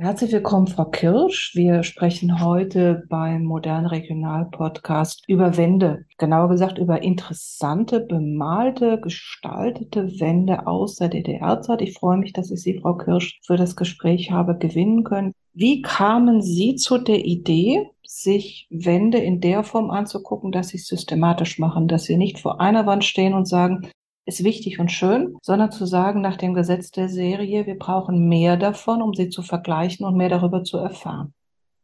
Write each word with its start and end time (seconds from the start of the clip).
Herzlich 0.00 0.30
willkommen, 0.30 0.68
Frau 0.68 0.84
Kirsch. 0.84 1.56
Wir 1.56 1.82
sprechen 1.82 2.40
heute 2.40 3.02
beim 3.08 3.42
Modern 3.42 3.84
Regional 3.84 4.44
Podcast 4.44 5.24
über 5.26 5.56
Wände. 5.56 6.04
Genauer 6.18 6.50
gesagt 6.50 6.78
über 6.78 7.02
interessante, 7.02 7.98
bemalte, 7.98 9.00
gestaltete 9.00 10.20
Wände 10.20 10.68
aus 10.68 10.94
der 10.94 11.08
DDR-Zeit. 11.08 11.82
Ich 11.82 11.94
freue 11.94 12.16
mich, 12.16 12.32
dass 12.32 12.52
ich 12.52 12.62
Sie, 12.62 12.78
Frau 12.78 12.94
Kirsch, 12.94 13.40
für 13.44 13.56
das 13.56 13.74
Gespräch 13.74 14.30
habe 14.30 14.56
gewinnen 14.56 15.02
können. 15.02 15.32
Wie 15.52 15.82
kamen 15.82 16.42
Sie 16.42 16.76
zu 16.76 16.98
der 16.98 17.24
Idee, 17.24 17.90
sich 18.06 18.68
Wände 18.70 19.18
in 19.18 19.40
der 19.40 19.64
Form 19.64 19.90
anzugucken, 19.90 20.52
dass 20.52 20.68
Sie 20.68 20.76
es 20.76 20.86
systematisch 20.86 21.58
machen, 21.58 21.88
dass 21.88 22.04
Sie 22.04 22.16
nicht 22.16 22.38
vor 22.38 22.60
einer 22.60 22.86
Wand 22.86 23.04
stehen 23.04 23.34
und 23.34 23.48
sagen, 23.48 23.90
ist 24.28 24.44
wichtig 24.44 24.78
und 24.78 24.92
schön, 24.92 25.36
sondern 25.40 25.72
zu 25.72 25.86
sagen, 25.86 26.20
nach 26.20 26.36
dem 26.36 26.52
Gesetz 26.52 26.90
der 26.90 27.08
Serie, 27.08 27.64
wir 27.66 27.78
brauchen 27.78 28.28
mehr 28.28 28.58
davon, 28.58 29.00
um 29.00 29.14
sie 29.14 29.30
zu 29.30 29.42
vergleichen 29.42 30.04
und 30.04 30.18
mehr 30.18 30.28
darüber 30.28 30.64
zu 30.64 30.76
erfahren. 30.76 31.32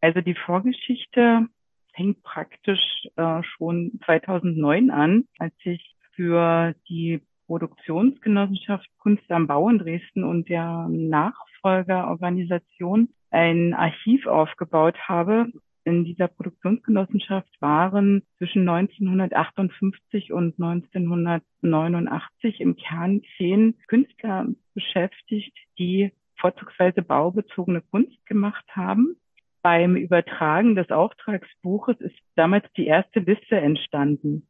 Also 0.02 0.20
die 0.20 0.34
Vorgeschichte 0.34 1.46
fängt 1.94 2.22
praktisch 2.22 3.08
äh, 3.16 3.42
schon 3.42 3.98
2009 4.04 4.90
an, 4.90 5.24
als 5.38 5.54
ich 5.64 5.96
für 6.14 6.74
die 6.88 7.22
Produktionsgenossenschaft 7.46 8.90
Kunst 8.98 9.24
am 9.30 9.46
Bau 9.46 9.70
in 9.70 9.78
Dresden 9.78 10.22
und 10.22 10.50
der 10.50 10.86
Nachfolgerorganisation 10.90 13.08
ein 13.30 13.72
Archiv 13.72 14.26
aufgebaut 14.26 14.98
habe, 15.08 15.46
in 15.84 16.04
dieser 16.04 16.28
Produktionsgenossenschaft 16.28 17.60
waren 17.60 18.22
zwischen 18.38 18.68
1958 18.68 20.32
und 20.32 20.60
1989 20.60 22.60
im 22.60 22.76
Kern 22.76 23.22
zehn 23.36 23.74
Künstler 23.86 24.46
beschäftigt, 24.74 25.56
die 25.78 26.12
vorzugsweise 26.36 27.02
baubezogene 27.02 27.82
Kunst 27.82 28.24
gemacht 28.26 28.64
haben. 28.70 29.16
Beim 29.62 29.96
Übertragen 29.96 30.74
des 30.74 30.90
Auftragsbuches 30.90 32.00
ist 32.00 32.18
damals 32.34 32.66
die 32.76 32.86
erste 32.86 33.20
Liste 33.20 33.56
entstanden, 33.56 34.46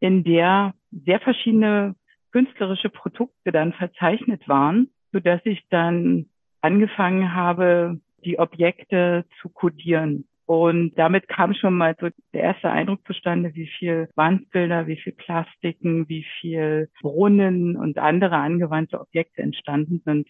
in 0.00 0.24
der 0.24 0.74
sehr 0.90 1.20
verschiedene 1.20 1.94
künstlerische 2.32 2.90
Produkte 2.90 3.52
dann 3.52 3.72
verzeichnet 3.72 4.48
waren, 4.48 4.90
so 5.12 5.20
dass 5.20 5.40
ich 5.44 5.62
dann 5.68 6.26
angefangen 6.60 7.34
habe, 7.34 8.00
die 8.24 8.38
Objekte 8.38 9.24
zu 9.40 9.48
kodieren. 9.48 10.26
Und 10.50 10.98
damit 10.98 11.28
kam 11.28 11.54
schon 11.54 11.74
mal 11.74 11.94
so 12.00 12.08
der 12.32 12.42
erste 12.42 12.68
Eindruck 12.68 13.06
zustande, 13.06 13.54
wie 13.54 13.68
viel 13.68 14.08
Wandbilder, 14.16 14.88
wie 14.88 14.96
viel 14.96 15.12
Plastiken, 15.12 16.08
wie 16.08 16.26
viel 16.40 16.88
Brunnen 17.00 17.76
und 17.76 17.98
andere 17.98 18.34
angewandte 18.34 19.00
Objekte 19.00 19.42
entstanden 19.42 20.02
sind. 20.04 20.26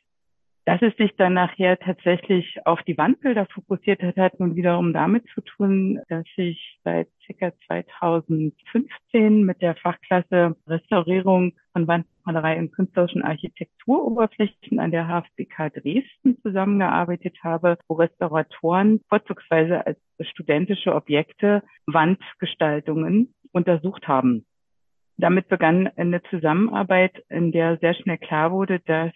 Dass 0.66 0.82
es 0.82 0.94
sich 0.98 1.16
dann 1.16 1.32
nachher 1.32 1.78
tatsächlich 1.78 2.58
auf 2.66 2.82
die 2.82 2.98
Wandbilder 2.98 3.46
fokussiert 3.46 4.02
hat, 4.02 4.18
hat 4.18 4.38
nun 4.41 4.56
wiederum 4.56 4.92
damit 4.92 5.24
zu 5.32 5.41
tun, 5.41 6.00
dass 6.10 6.26
ich 6.36 6.78
seit 6.84 7.08
ca. 7.38 7.52
2015 7.66 9.42
mit 9.42 9.62
der 9.62 9.74
Fachklasse 9.76 10.54
Restaurierung 10.66 11.54
von 11.72 11.88
Wandmalerei 12.30 12.58
und 12.58 12.72
künstlerischen 12.72 13.22
Architekturoberflächen 13.22 14.78
an 14.78 14.90
der 14.90 15.08
HFBK 15.08 15.70
Dresden 15.70 16.40
zusammengearbeitet 16.42 17.36
habe, 17.42 17.76
wo 17.88 17.94
Restauratoren 17.94 19.00
vorzugsweise 19.08 19.84
als 19.84 19.98
studentische 20.20 20.94
Objekte 20.94 21.62
Wandgestaltungen 21.86 23.34
untersucht 23.52 24.06
haben. 24.06 24.46
Damit 25.16 25.48
begann 25.48 25.88
eine 25.96 26.22
Zusammenarbeit, 26.30 27.24
in 27.28 27.52
der 27.52 27.78
sehr 27.78 27.94
schnell 27.94 28.18
klar 28.18 28.52
wurde, 28.52 28.80
dass 28.80 29.12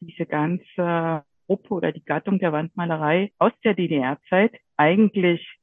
diese 0.00 0.26
ganze 0.26 1.22
Gruppe 1.46 1.74
oder 1.74 1.92
die 1.92 2.04
Gattung 2.04 2.38
der 2.40 2.52
Wandmalerei 2.52 3.30
aus 3.38 3.52
der 3.64 3.74
DDR-Zeit 3.74 4.52
eigentlich 4.76 5.56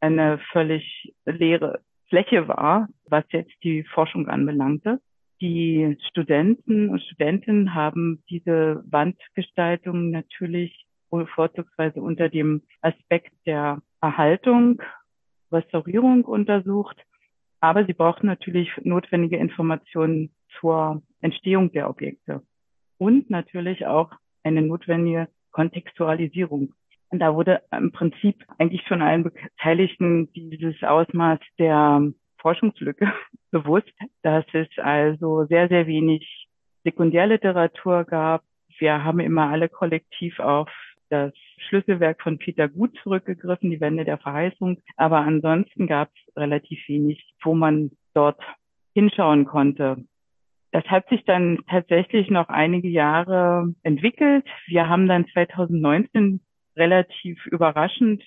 eine 0.00 0.38
völlig 0.52 1.14
leere 1.24 1.80
Fläche 2.08 2.46
war, 2.46 2.88
was 3.06 3.24
jetzt 3.30 3.52
die 3.64 3.82
Forschung 3.82 4.28
anbelangte. 4.28 5.00
Die 5.44 5.98
Studenten 6.08 6.88
und 6.88 7.02
Studentinnen 7.02 7.74
haben 7.74 8.24
diese 8.30 8.82
Wandgestaltung 8.86 10.10
natürlich 10.10 10.86
vorzugsweise 11.34 12.00
unter 12.00 12.30
dem 12.30 12.62
Aspekt 12.80 13.34
der 13.44 13.82
Erhaltung, 14.00 14.80
Restaurierung 15.52 16.24
untersucht. 16.24 16.96
Aber 17.60 17.84
sie 17.84 17.92
brauchen 17.92 18.24
natürlich 18.24 18.70
notwendige 18.84 19.36
Informationen 19.36 20.30
zur 20.58 21.02
Entstehung 21.20 21.70
der 21.72 21.90
Objekte 21.90 22.40
und 22.96 23.28
natürlich 23.28 23.84
auch 23.84 24.12
eine 24.44 24.62
notwendige 24.62 25.28
Kontextualisierung. 25.50 26.72
Und 27.10 27.18
da 27.18 27.34
wurde 27.34 27.60
im 27.70 27.92
Prinzip 27.92 28.42
eigentlich 28.56 28.86
schon 28.88 29.02
allen 29.02 29.24
Beteiligten 29.24 30.32
dieses 30.32 30.82
Ausmaß 30.82 31.40
der 31.58 32.14
Forschungslücke 32.44 33.10
bewusst, 33.50 33.90
dass 34.22 34.44
es 34.52 34.68
also 34.76 35.46
sehr, 35.46 35.68
sehr 35.68 35.86
wenig 35.86 36.46
Sekundärliteratur 36.84 38.04
gab. 38.04 38.42
Wir 38.78 39.02
haben 39.02 39.20
immer 39.20 39.48
alle 39.48 39.70
kollektiv 39.70 40.38
auf 40.40 40.68
das 41.08 41.32
Schlüsselwerk 41.68 42.20
von 42.20 42.36
Peter 42.36 42.68
Gut 42.68 42.94
zurückgegriffen, 43.02 43.70
die 43.70 43.80
Wende 43.80 44.04
der 44.04 44.18
Verheißung. 44.18 44.82
Aber 44.96 45.20
ansonsten 45.20 45.86
gab 45.86 46.10
es 46.10 46.36
relativ 46.36 46.86
wenig, 46.86 47.24
wo 47.42 47.54
man 47.54 47.92
dort 48.12 48.40
hinschauen 48.92 49.46
konnte. 49.46 50.04
Das 50.70 50.84
hat 50.84 51.08
sich 51.08 51.24
dann 51.24 51.60
tatsächlich 51.70 52.28
noch 52.28 52.48
einige 52.48 52.88
Jahre 52.88 53.72
entwickelt. 53.82 54.44
Wir 54.66 54.88
haben 54.88 55.08
dann 55.08 55.26
2019 55.28 56.40
relativ 56.76 57.46
überraschend 57.46 58.22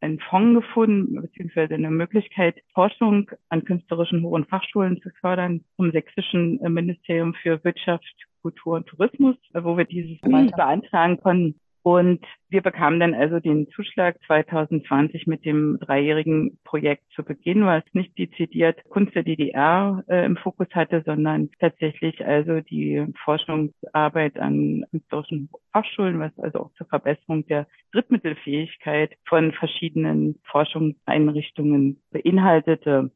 einen 0.00 0.20
Fonds 0.20 0.60
gefunden, 0.60 1.20
beziehungsweise 1.20 1.74
eine 1.74 1.90
Möglichkeit, 1.90 2.56
Forschung 2.72 3.30
an 3.48 3.64
künstlerischen 3.64 4.24
und 4.24 4.48
Fachschulen 4.48 5.00
zu 5.02 5.10
fördern 5.20 5.64
vom 5.76 5.90
Sächsischen 5.90 6.60
Ministerium 6.72 7.34
für 7.34 7.62
Wirtschaft, 7.64 8.14
Kultur 8.42 8.76
und 8.76 8.86
Tourismus, 8.86 9.36
wo 9.52 9.76
wir 9.76 9.84
dieses 9.84 10.20
beantragen 10.20 11.20
konnten. 11.20 11.60
Und 11.82 12.24
wir 12.48 12.60
bekamen 12.60 13.00
dann 13.00 13.14
also 13.14 13.40
den 13.40 13.68
Zuschlag 13.70 14.16
2020 14.26 15.26
mit 15.26 15.44
dem 15.44 15.78
dreijährigen 15.80 16.58
Projekt 16.64 17.04
zu 17.14 17.22
Beginn, 17.22 17.64
was 17.64 17.84
nicht 17.92 18.18
dezidiert 18.18 18.82
Kunst 18.88 19.14
der 19.14 19.22
DDR 19.22 20.04
äh, 20.08 20.24
im 20.26 20.36
Fokus 20.36 20.66
hatte, 20.72 21.02
sondern 21.06 21.50
tatsächlich 21.60 22.24
also 22.26 22.60
die 22.60 23.06
Forschungsarbeit 23.24 24.38
an 24.38 24.84
künstlerischen 24.90 25.50
Fachschulen, 25.72 26.18
was 26.18 26.36
also 26.38 26.60
auch 26.60 26.72
zur 26.74 26.86
Verbesserung 26.88 27.46
der 27.46 27.66
Drittmittelfähigkeit 27.92 29.16
von 29.26 29.52
verschiedenen 29.52 30.40
Forschungseinrichtungen 30.44 32.02
beinhaltete. 32.10 33.12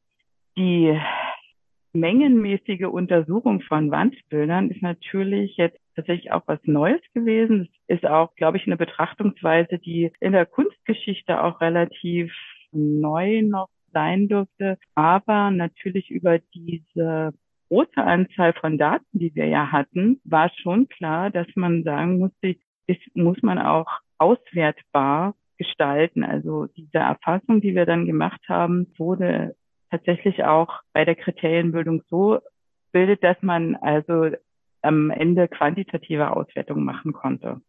Die 0.56 0.98
mengenmäßige 1.92 2.84
Untersuchung 2.84 3.60
von 3.62 3.90
Wandbildern 3.90 4.70
ist 4.70 4.82
natürlich 4.82 5.56
jetzt 5.56 5.78
tatsächlich 5.94 6.32
auch 6.32 6.42
was 6.46 6.60
Neues 6.64 7.00
gewesen. 7.14 7.68
Es 7.86 7.98
ist 7.98 8.06
auch, 8.06 8.34
glaube 8.34 8.56
ich, 8.56 8.66
eine 8.66 8.76
Betrachtungsweise, 8.76 9.78
die 9.78 10.12
in 10.20 10.32
der 10.32 10.46
Kunstgeschichte 10.46 11.42
auch 11.42 11.60
relativ 11.60 12.32
neu 12.72 13.42
noch 13.42 13.68
sein 13.92 14.28
dürfte, 14.28 14.78
aber 14.94 15.50
natürlich 15.50 16.10
über 16.10 16.38
diese 16.54 17.32
große 17.68 18.02
Anzahl 18.02 18.52
von 18.54 18.78
Daten, 18.78 19.18
die 19.18 19.34
wir 19.34 19.46
ja 19.46 19.70
hatten, 19.70 20.20
war 20.24 20.50
schon 20.62 20.88
klar, 20.88 21.30
dass 21.30 21.46
man 21.54 21.84
sagen 21.84 22.18
musste, 22.18 22.56
ist, 22.86 23.00
muss 23.14 23.40
man 23.42 23.58
auch 23.58 23.88
auswertbar 24.18 25.34
gestalten. 25.58 26.24
Also 26.24 26.66
diese 26.76 26.98
Erfassung, 26.98 27.60
die 27.60 27.74
wir 27.74 27.86
dann 27.86 28.06
gemacht 28.06 28.40
haben, 28.48 28.92
wurde 28.98 29.54
tatsächlich 29.90 30.44
auch 30.44 30.80
bei 30.92 31.04
der 31.04 31.14
Kriterienbildung 31.14 32.02
so 32.08 32.40
bildet, 32.92 33.22
dass 33.24 33.40
man 33.40 33.76
also 33.76 34.30
am 34.82 35.10
Ende 35.10 35.48
quantitative 35.48 36.36
Auswertungen 36.36 36.84
machen 36.84 37.12
konnte. 37.12 37.60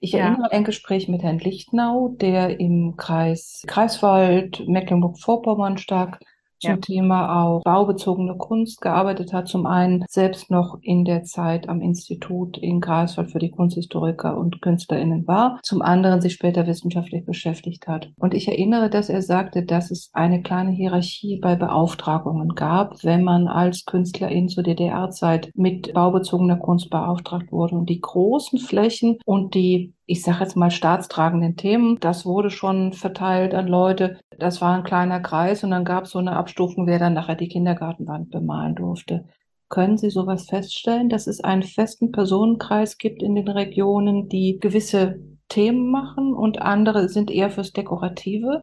Ich 0.00 0.14
erinnere 0.14 0.48
ja. 0.50 0.50
ein 0.50 0.64
Gespräch 0.64 1.08
mit 1.08 1.22
Herrn 1.22 1.38
Lichtnau, 1.38 2.16
der 2.20 2.58
im 2.58 2.96
Kreis 2.96 3.62
Kreiswald, 3.68 4.66
Mecklenburg-Vorpommern 4.66 5.78
stark 5.78 6.18
zum 6.62 6.70
ja. 6.70 6.76
Thema 6.76 7.44
auch 7.44 7.62
baubezogene 7.62 8.36
Kunst 8.36 8.80
gearbeitet 8.80 9.32
hat. 9.32 9.48
Zum 9.48 9.66
einen 9.66 10.04
selbst 10.08 10.50
noch 10.50 10.78
in 10.80 11.04
der 11.04 11.24
Zeit 11.24 11.68
am 11.68 11.80
Institut 11.80 12.56
in 12.58 12.80
Greifswald 12.80 13.30
für 13.30 13.38
die 13.38 13.50
Kunsthistoriker 13.50 14.36
und 14.38 14.62
KünstlerInnen 14.62 15.26
war, 15.26 15.58
zum 15.62 15.82
anderen 15.82 16.20
sich 16.20 16.34
später 16.34 16.66
wissenschaftlich 16.66 17.24
beschäftigt 17.26 17.86
hat. 17.88 18.10
Und 18.18 18.34
ich 18.34 18.48
erinnere, 18.48 18.88
dass 18.88 19.08
er 19.08 19.22
sagte, 19.22 19.64
dass 19.64 19.90
es 19.90 20.10
eine 20.12 20.42
kleine 20.42 20.70
Hierarchie 20.70 21.38
bei 21.40 21.56
Beauftragungen 21.56 22.54
gab, 22.54 23.02
wenn 23.04 23.24
man 23.24 23.48
als 23.48 23.84
Künstlerin 23.84 24.48
zur 24.48 24.62
DDR-Zeit 24.62 25.50
mit 25.54 25.92
baubezogener 25.92 26.56
Kunst 26.56 26.90
beauftragt 26.90 27.50
wurde. 27.50 27.74
Und 27.74 27.90
die 27.90 28.00
großen 28.00 28.58
Flächen 28.58 29.18
und 29.24 29.54
die 29.54 29.94
ich 30.12 30.22
sage 30.22 30.40
jetzt 30.40 30.56
mal, 30.56 30.70
staatstragenden 30.70 31.56
Themen. 31.56 31.98
Das 32.00 32.26
wurde 32.26 32.50
schon 32.50 32.92
verteilt 32.92 33.54
an 33.54 33.66
Leute. 33.66 34.18
Das 34.42 34.60
war 34.60 34.76
ein 34.76 34.82
kleiner 34.82 35.20
Kreis 35.20 35.62
und 35.62 35.70
dann 35.70 35.84
gab 35.84 36.02
es 36.02 36.10
so 36.10 36.18
eine 36.18 36.32
Abstufung, 36.32 36.88
wer 36.88 36.98
dann 36.98 37.14
nachher 37.14 37.36
die 37.36 37.46
Kindergartenwand 37.46 38.32
bemalen 38.32 38.74
durfte. 38.74 39.24
Können 39.68 39.96
Sie 39.96 40.10
sowas 40.10 40.48
feststellen, 40.50 41.08
dass 41.08 41.28
es 41.28 41.44
einen 41.44 41.62
festen 41.62 42.10
Personenkreis 42.10 42.98
gibt 42.98 43.22
in 43.22 43.36
den 43.36 43.46
Regionen, 43.46 44.28
die 44.28 44.58
gewisse 44.58 45.20
Themen 45.48 45.92
machen 45.92 46.34
und 46.34 46.60
andere 46.60 47.08
sind 47.08 47.30
eher 47.30 47.50
fürs 47.50 47.72
Dekorative? 47.72 48.62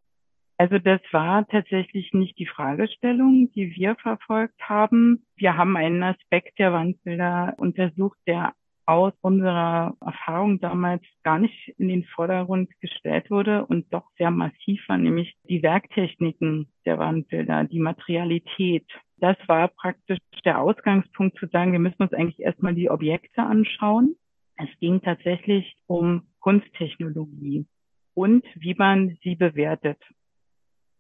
Also 0.57 0.79
das 0.79 0.99
war 1.13 1.47
tatsächlich 1.47 2.11
nicht 2.11 2.37
die 2.37 2.45
Fragestellung, 2.45 3.49
die 3.53 3.73
wir 3.77 3.95
verfolgt 3.95 4.59
haben. 4.59 5.25
Wir 5.37 5.55
haben 5.55 5.77
einen 5.77 6.03
Aspekt 6.03 6.59
der 6.59 6.73
Wandbilder 6.73 7.53
untersucht, 7.55 8.17
der 8.27 8.51
aus 8.89 9.13
unserer 9.21 9.95
Erfahrung 10.01 10.59
damals 10.59 11.03
gar 11.21 11.38
nicht 11.38 11.75
in 11.77 11.89
den 11.89 12.06
Vordergrund 12.06 12.71
gestellt 12.81 13.30
wurde 13.30 13.63
und 13.68 13.94
doch 13.94 14.09
sehr 14.18 14.31
massiv 14.31 14.81
war, 14.89 14.97
nämlich 14.97 15.36
die 15.47 15.62
Werktechniken 15.62 16.68
der 16.88 16.97
Wandbilder, 16.97 17.65
die 17.65 17.80
Materialität. 17.80 18.88
Das 19.18 19.38
war 19.45 19.68
praktisch 19.68 20.18
der 20.44 20.59
Ausgangspunkt 20.59 21.38
zu 21.38 21.45
sagen, 21.45 21.71
wir 21.71 21.77
müssen 21.77 22.01
uns 22.01 22.13
eigentlich 22.13 22.39
erstmal 22.39 22.74
die 22.74 22.89
Objekte 22.89 23.44
anschauen. 23.44 24.15
Es 24.57 24.69
ging 24.80 25.03
tatsächlich 25.03 25.75
um 25.85 26.24
Kunsttechnologie 26.39 27.68
und 28.15 28.44
wie 28.56 28.74
man 28.74 29.19
sie 29.21 29.35
bewertet. 29.35 30.01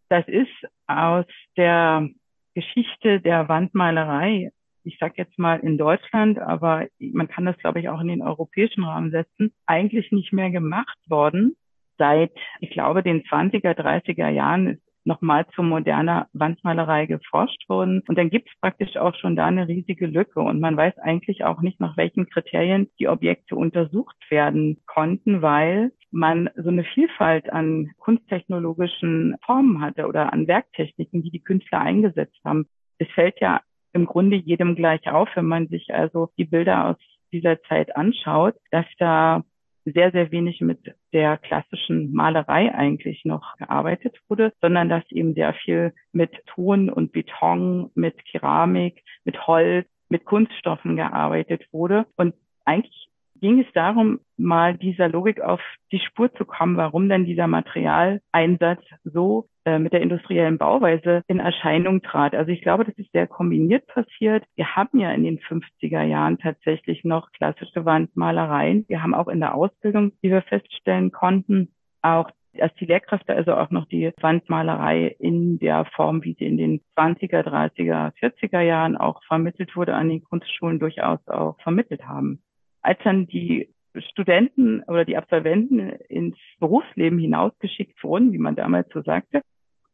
Das 0.09 0.27
ist 0.27 0.69
aus 0.85 1.25
der 1.57 2.07
Geschichte 2.53 3.19
der 3.19 3.49
Wandmalerei, 3.49 4.51
ich 4.83 4.97
sage 4.99 5.15
jetzt 5.17 5.37
mal 5.37 5.59
in 5.59 5.77
Deutschland, 5.77 6.39
aber 6.39 6.87
man 6.99 7.27
kann 7.27 7.45
das, 7.45 7.57
glaube 7.57 7.79
ich, 7.79 7.89
auch 7.89 8.01
in 8.01 8.07
den 8.07 8.21
europäischen 8.21 8.83
Rahmen 8.83 9.11
setzen, 9.11 9.53
eigentlich 9.65 10.11
nicht 10.11 10.33
mehr 10.33 10.51
gemacht 10.51 10.97
worden. 11.07 11.55
Seit, 11.97 12.31
ich 12.61 12.71
glaube, 12.71 13.03
den 13.03 13.23
20er, 13.23 13.73
30er 13.73 14.29
Jahren 14.29 14.67
ist 14.67 14.81
nochmal 15.09 15.45
zu 15.55 15.63
moderner 15.63 16.27
Wandmalerei 16.33 17.05
geforscht 17.05 17.67
worden. 17.67 18.03
Und 18.07 18.17
dann 18.17 18.29
gibt 18.29 18.49
es 18.49 18.59
praktisch 18.61 18.95
auch 18.97 19.15
schon 19.15 19.35
da 19.35 19.47
eine 19.47 19.67
riesige 19.67 20.05
Lücke. 20.05 20.39
Und 20.39 20.59
man 20.59 20.77
weiß 20.77 20.97
eigentlich 20.99 21.43
auch 21.43 21.61
nicht, 21.61 21.79
nach 21.79 21.97
welchen 21.97 22.29
Kriterien 22.29 22.89
die 22.99 23.07
Objekte 23.07 23.55
untersucht 23.55 24.15
werden 24.29 24.77
konnten, 24.85 25.41
weil 25.41 25.91
man 26.11 26.49
so 26.55 26.69
eine 26.69 26.83
Vielfalt 26.83 27.51
an 27.51 27.91
kunsttechnologischen 27.97 29.35
Formen 29.45 29.81
hatte 29.81 30.07
oder 30.07 30.33
an 30.33 30.47
Werktechniken, 30.47 31.23
die 31.23 31.31
die 31.31 31.43
Künstler 31.43 31.81
eingesetzt 31.81 32.39
haben. 32.45 32.67
Es 32.97 33.07
fällt 33.09 33.39
ja 33.39 33.61
im 33.93 34.05
Grunde 34.05 34.37
jedem 34.37 34.75
gleich 34.75 35.09
auf, 35.09 35.29
wenn 35.35 35.45
man 35.45 35.67
sich 35.67 35.93
also 35.93 36.29
die 36.37 36.45
Bilder 36.45 36.89
aus 36.89 36.97
dieser 37.31 37.61
Zeit 37.63 37.95
anschaut, 37.95 38.55
dass 38.71 38.85
da 38.97 39.43
sehr, 39.85 40.11
sehr 40.11 40.31
wenig 40.31 40.61
mit 40.61 40.79
der 41.13 41.37
klassischen 41.37 42.13
Malerei 42.13 42.73
eigentlich 42.73 43.25
noch 43.25 43.55
gearbeitet 43.57 44.17
wurde, 44.27 44.53
sondern 44.61 44.89
dass 44.89 45.03
eben 45.09 45.33
sehr 45.33 45.53
viel 45.53 45.93
mit 46.11 46.31
Ton 46.47 46.89
und 46.89 47.11
Beton, 47.11 47.89
mit 47.95 48.23
Keramik, 48.25 49.03
mit 49.23 49.47
Holz, 49.47 49.87
mit 50.09 50.25
Kunststoffen 50.25 50.95
gearbeitet 50.95 51.67
wurde. 51.71 52.05
Und 52.15 52.35
eigentlich 52.65 53.09
ging 53.39 53.59
es 53.59 53.71
darum, 53.73 54.19
mal 54.37 54.75
dieser 54.77 55.09
Logik 55.09 55.41
auf 55.41 55.61
die 55.91 55.99
Spur 55.99 56.33
zu 56.33 56.45
kommen, 56.45 56.77
warum 56.77 57.09
denn 57.09 57.25
dieser 57.25 57.47
Materialeinsatz 57.47 58.83
so 59.03 59.47
äh, 59.65 59.79
mit 59.79 59.93
der 59.93 60.01
industriellen 60.01 60.57
Bauweise 60.57 61.21
in 61.27 61.39
Erscheinung 61.39 62.01
trat. 62.01 62.33
Also 62.33 62.51
ich 62.51 62.61
glaube, 62.61 62.85
das 62.85 62.97
ist 62.97 63.11
sehr 63.11 63.27
kombiniert 63.27 63.87
passiert. 63.87 64.43
Wir 64.55 64.75
haben 64.75 64.99
ja 64.99 65.11
in 65.11 65.23
den 65.23 65.39
50er 65.39 66.03
Jahren 66.03 66.37
tatsächlich 66.37 67.03
noch 67.03 67.31
klassische 67.31 67.85
Wandmalereien. 67.85 68.85
Wir 68.87 69.03
haben 69.03 69.13
auch 69.13 69.27
in 69.27 69.39
der 69.39 69.55
Ausbildung, 69.55 70.13
die 70.23 70.29
wir 70.29 70.41
feststellen 70.41 71.11
konnten, 71.11 71.73
auch 72.01 72.29
als 72.59 72.73
die 72.75 72.85
Lehrkräfte 72.85 73.35
also 73.35 73.53
auch 73.53 73.69
noch 73.69 73.85
die 73.85 74.11
Wandmalerei 74.19 75.15
in 75.19 75.59
der 75.59 75.85
Form, 75.85 76.23
wie 76.23 76.33
sie 76.33 76.45
in 76.45 76.57
den 76.57 76.81
20er, 76.97 77.43
30er, 77.43 78.11
40er 78.19 78.61
Jahren 78.61 78.97
auch 78.97 79.23
vermittelt 79.25 79.75
wurde, 79.75 79.93
an 79.93 80.09
den 80.09 80.23
Kunstschulen 80.23 80.79
durchaus 80.79 81.19
auch 81.27 81.59
vermittelt 81.61 82.07
haben 82.07 82.41
als 82.81 82.99
dann 83.03 83.27
die 83.27 83.69
Studenten 84.11 84.83
oder 84.83 85.05
die 85.05 85.17
Absolventen 85.17 85.89
ins 86.07 86.37
Berufsleben 86.59 87.19
hinausgeschickt 87.19 88.03
wurden, 88.03 88.31
wie 88.33 88.37
man 88.37 88.55
damals 88.55 88.87
so 88.93 89.01
sagte, 89.01 89.41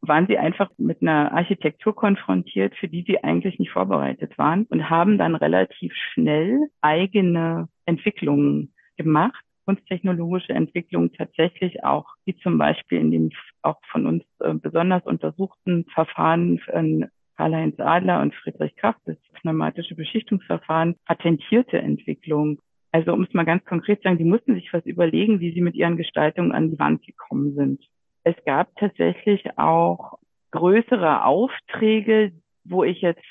waren 0.01 0.27
sie 0.27 0.37
einfach 0.37 0.69
mit 0.77 1.01
einer 1.01 1.31
Architektur 1.31 1.95
konfrontiert, 1.95 2.75
für 2.75 2.87
die 2.87 3.03
sie 3.07 3.23
eigentlich 3.23 3.57
nicht 3.59 3.71
vorbereitet 3.71 4.37
waren 4.37 4.65
und 4.65 4.89
haben 4.89 5.17
dann 5.17 5.35
relativ 5.35 5.93
schnell 6.13 6.59
eigene 6.81 7.69
Entwicklungen 7.85 8.73
gemacht, 8.97 9.43
kunsttechnologische 9.65 10.53
Entwicklungen 10.53 11.11
tatsächlich 11.13 11.83
auch, 11.83 12.05
wie 12.25 12.35
zum 12.37 12.57
Beispiel 12.57 12.99
in 12.99 13.11
dem 13.11 13.31
auch 13.63 13.79
von 13.91 14.05
uns 14.05 14.23
äh, 14.39 14.53
besonders 14.53 15.03
untersuchten 15.05 15.85
Verfahren 15.93 16.59
von 16.59 17.09
Karl-Heinz 17.35 17.79
Adler 17.79 18.21
und 18.21 18.33
Friedrich 18.35 18.75
Kraft, 18.75 18.99
das 19.05 19.17
pneumatische 19.41 19.95
Beschichtungsverfahren, 19.95 20.95
patentierte 21.05 21.79
Entwicklung 21.79 22.59
also 22.95 23.11
um 23.11 23.23
es 23.23 23.33
mal 23.33 23.43
ganz 23.43 23.65
konkret 23.65 23.99
zu 23.99 24.03
sagen, 24.03 24.17
die 24.17 24.23
mussten 24.23 24.55
sich 24.55 24.71
was 24.71 24.85
überlegen, 24.85 25.41
wie 25.41 25.51
sie 25.51 25.59
mit 25.59 25.75
ihren 25.75 25.97
Gestaltungen 25.97 26.53
an 26.53 26.71
die 26.71 26.79
Wand 26.79 27.05
gekommen 27.05 27.53
sind. 27.53 27.83
Es 28.23 28.35
gab 28.45 28.73
tatsächlich 28.77 29.57
auch 29.57 30.17
größere 30.51 31.25
Aufträge, 31.25 32.31
wo 32.63 32.85
ich 32.85 33.01
jetzt 33.01 33.21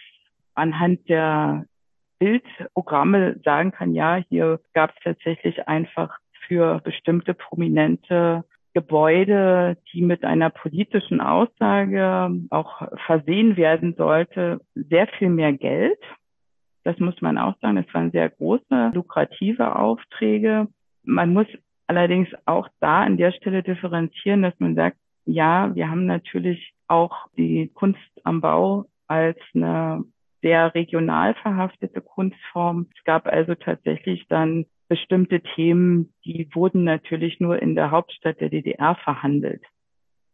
anhand 0.54 1.08
der 1.08 1.64
Bildprogramme 2.18 3.40
sagen 3.42 3.72
kann, 3.72 3.94
ja, 3.94 4.16
hier 4.28 4.60
gab 4.74 4.90
es 4.90 4.96
tatsächlich 5.02 5.66
einfach 5.66 6.18
für 6.46 6.82
bestimmte 6.84 7.32
prominente 7.32 8.44
Gebäude, 8.74 9.78
die 9.94 10.02
mit 10.02 10.24
einer 10.24 10.50
politischen 10.50 11.22
Aussage 11.22 12.30
auch 12.50 12.82
versehen 13.06 13.56
werden 13.56 13.94
sollte, 13.96 14.60
sehr 14.74 15.06
viel 15.06 15.30
mehr 15.30 15.54
Geld. 15.54 15.98
Das 16.84 16.98
muss 16.98 17.20
man 17.20 17.38
auch 17.38 17.54
sagen. 17.60 17.78
Es 17.78 17.92
waren 17.94 18.10
sehr 18.10 18.30
große, 18.30 18.92
lukrative 18.94 19.76
Aufträge. 19.76 20.68
Man 21.02 21.32
muss 21.32 21.46
allerdings 21.86 22.28
auch 22.44 22.68
da 22.80 23.02
an 23.02 23.16
der 23.16 23.32
Stelle 23.32 23.62
differenzieren, 23.62 24.42
dass 24.42 24.58
man 24.58 24.74
sagt, 24.74 24.98
ja, 25.26 25.74
wir 25.74 25.90
haben 25.90 26.06
natürlich 26.06 26.74
auch 26.86 27.26
die 27.36 27.70
Kunst 27.74 28.00
am 28.24 28.40
Bau 28.40 28.84
als 29.06 29.38
eine 29.54 30.04
sehr 30.42 30.74
regional 30.74 31.34
verhaftete 31.34 32.02
Kunstform. 32.02 32.88
Es 32.94 33.04
gab 33.04 33.26
also 33.26 33.54
tatsächlich 33.54 34.26
dann 34.28 34.66
bestimmte 34.88 35.40
Themen, 35.40 36.12
die 36.26 36.48
wurden 36.52 36.84
natürlich 36.84 37.40
nur 37.40 37.60
in 37.60 37.74
der 37.74 37.90
Hauptstadt 37.90 38.40
der 38.40 38.50
DDR 38.50 38.94
verhandelt. 38.96 39.62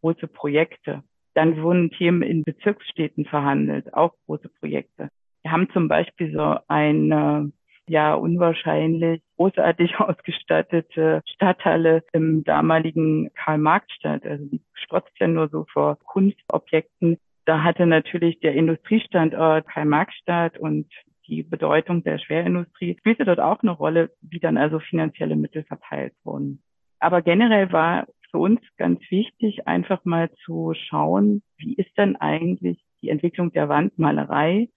Große 0.01 0.27
Projekte. 0.27 1.03
Dann 1.33 1.61
wurden 1.61 1.91
Themen 1.91 2.21
in 2.23 2.43
Bezirksstädten 2.43 3.23
verhandelt, 3.23 3.93
auch 3.93 4.13
große 4.25 4.49
Projekte. 4.59 5.09
Wir 5.43 5.51
haben 5.51 5.69
zum 5.71 5.87
Beispiel 5.87 6.33
so 6.33 6.57
eine 6.67 7.51
ja 7.87 8.13
unwahrscheinlich 8.13 9.21
großartig 9.37 9.95
ausgestattete 9.99 11.21
Stadthalle 11.25 12.03
im 12.13 12.43
damaligen 12.43 13.31
Karl-Marx-Stadt. 13.35 14.25
Also 14.25 14.45
die 14.45 14.61
strotzt 14.73 15.17
ja 15.19 15.27
nur 15.27 15.49
so 15.49 15.65
vor 15.71 15.97
Kunstobjekten. 16.05 17.17
Da 17.45 17.63
hatte 17.63 17.85
natürlich 17.85 18.39
der 18.39 18.53
Industriestandort 18.53 19.67
Karl-Marx-Stadt 19.67 20.57
und 20.57 20.87
die 21.27 21.43
Bedeutung 21.43 22.03
der 22.03 22.17
Schwerindustrie 22.17 22.97
spielte 22.99 23.25
dort 23.25 23.39
auch 23.39 23.61
eine 23.61 23.71
Rolle, 23.71 24.11
wie 24.21 24.39
dann 24.39 24.57
also 24.57 24.79
finanzielle 24.79 25.35
Mittel 25.35 25.63
verteilt 25.63 26.13
wurden. 26.23 26.61
Aber 26.99 27.21
generell 27.21 27.71
war 27.71 28.07
für 28.29 28.37
uns 28.37 28.61
ganz 28.77 28.99
wichtig, 29.09 29.67
einfach 29.67 30.05
mal 30.05 30.31
zu 30.45 30.73
schauen, 30.73 31.41
wie 31.57 31.73
ist 31.75 31.97
denn 31.97 32.15
eigentlich 32.15 32.83
die 33.01 33.09
Entwicklung 33.09 33.51
der 33.51 33.69
Wandmalerei 33.69 34.69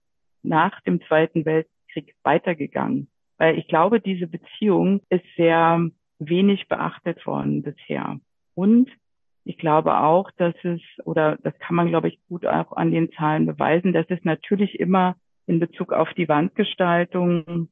nach 0.45 0.81
dem 0.83 1.01
Zweiten 1.03 1.45
Weltkrieg 1.45 2.15
weitergegangen? 2.23 3.09
Weil 3.39 3.59
ich 3.59 3.67
glaube, 3.67 4.01
diese 4.01 4.27
Beziehung 4.27 5.01
ist 5.09 5.25
sehr 5.37 5.91
wenig 6.19 6.69
beachtet 6.69 7.27
worden 7.27 7.63
bisher. 7.63 8.21
Und 8.55 8.89
ich 9.45 9.59
glaube 9.59 9.99
auch, 9.99 10.31
dass 10.37 10.55
es, 10.63 10.81
oder 11.05 11.37
das 11.43 11.59
kann 11.59 11.77
man, 11.77 11.89
glaube 11.89 12.09
ich, 12.09 12.19
gut 12.29 12.47
auch 12.47 12.73
an 12.73 12.93
den 12.93 13.13
Zahlen 13.13 13.47
beweisen, 13.47 13.93
dass 13.93 14.07
es 14.09 14.25
natürlich 14.25 14.79
immer 14.81 15.17
in 15.47 15.61
Bezug 15.61 15.93
auf 15.93 16.13
die 16.15 16.29
Wandgestaltung 16.29 17.69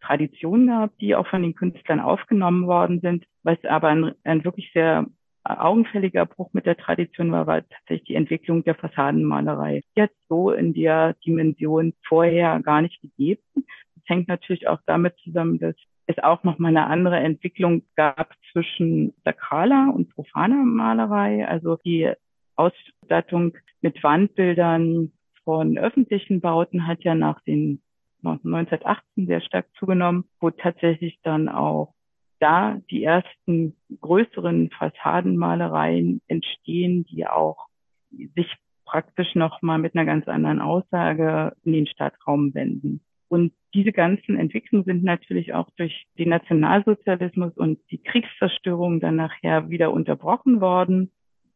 Traditionen 0.00 0.66
gab, 0.66 0.96
die 0.98 1.14
auch 1.14 1.26
von 1.26 1.42
den 1.42 1.54
Künstlern 1.54 2.00
aufgenommen 2.00 2.66
worden 2.66 3.00
sind, 3.00 3.24
was 3.42 3.62
aber 3.64 3.88
ein, 3.88 4.14
ein 4.24 4.44
wirklich 4.44 4.70
sehr 4.72 5.06
augenfälliger 5.48 6.26
Bruch 6.26 6.50
mit 6.52 6.66
der 6.66 6.76
Tradition 6.76 7.32
war, 7.32 7.46
war 7.46 7.62
tatsächlich 7.68 8.04
die 8.04 8.14
Entwicklung 8.14 8.64
der 8.64 8.74
Fassadenmalerei. 8.74 9.82
Jetzt 9.94 10.16
so 10.28 10.50
in 10.50 10.74
der 10.74 11.14
Dimension 11.24 11.94
vorher 12.06 12.60
gar 12.60 12.82
nicht 12.82 13.00
gegeben. 13.00 13.42
Das 13.54 14.04
hängt 14.06 14.28
natürlich 14.28 14.68
auch 14.68 14.80
damit 14.86 15.16
zusammen, 15.24 15.58
dass 15.58 15.74
es 16.06 16.18
auch 16.18 16.44
noch 16.44 16.58
mal 16.58 16.68
eine 16.68 16.86
andere 16.86 17.18
Entwicklung 17.18 17.82
gab 17.96 18.32
zwischen 18.52 19.12
sakraler 19.24 19.92
und 19.94 20.14
profaner 20.14 20.64
Malerei. 20.64 21.46
Also 21.46 21.76
die 21.84 22.12
Ausstattung 22.54 23.56
mit 23.80 24.02
Wandbildern 24.02 25.12
von 25.44 25.78
öffentlichen 25.78 26.40
Bauten 26.40 26.86
hat 26.86 27.02
ja 27.02 27.14
nach 27.14 27.40
den 27.42 27.82
1918 28.24 29.26
sehr 29.26 29.40
stark 29.40 29.66
zugenommen, 29.78 30.24
wo 30.40 30.50
tatsächlich 30.50 31.18
dann 31.22 31.48
auch 31.48 31.94
da 32.38 32.78
die 32.90 33.04
ersten 33.04 33.76
größeren 34.00 34.70
Fassadenmalereien 34.70 36.20
entstehen, 36.28 37.04
die 37.04 37.26
auch 37.26 37.66
sich 38.10 38.52
praktisch 38.84 39.34
nochmal 39.34 39.78
mit 39.78 39.94
einer 39.94 40.04
ganz 40.04 40.28
anderen 40.28 40.60
Aussage 40.60 41.54
in 41.64 41.72
den 41.72 41.86
Stadtraum 41.86 42.54
wenden. 42.54 43.00
Und 43.28 43.52
diese 43.74 43.92
ganzen 43.92 44.38
Entwicklungen 44.38 44.84
sind 44.84 45.02
natürlich 45.02 45.52
auch 45.52 45.68
durch 45.76 46.06
den 46.18 46.28
Nationalsozialismus 46.28 47.56
und 47.56 47.80
die 47.90 48.02
Kriegszerstörung 48.02 49.00
dann 49.00 49.16
nachher 49.16 49.68
wieder 49.68 49.92
unterbrochen 49.92 50.60
worden. 50.60 51.10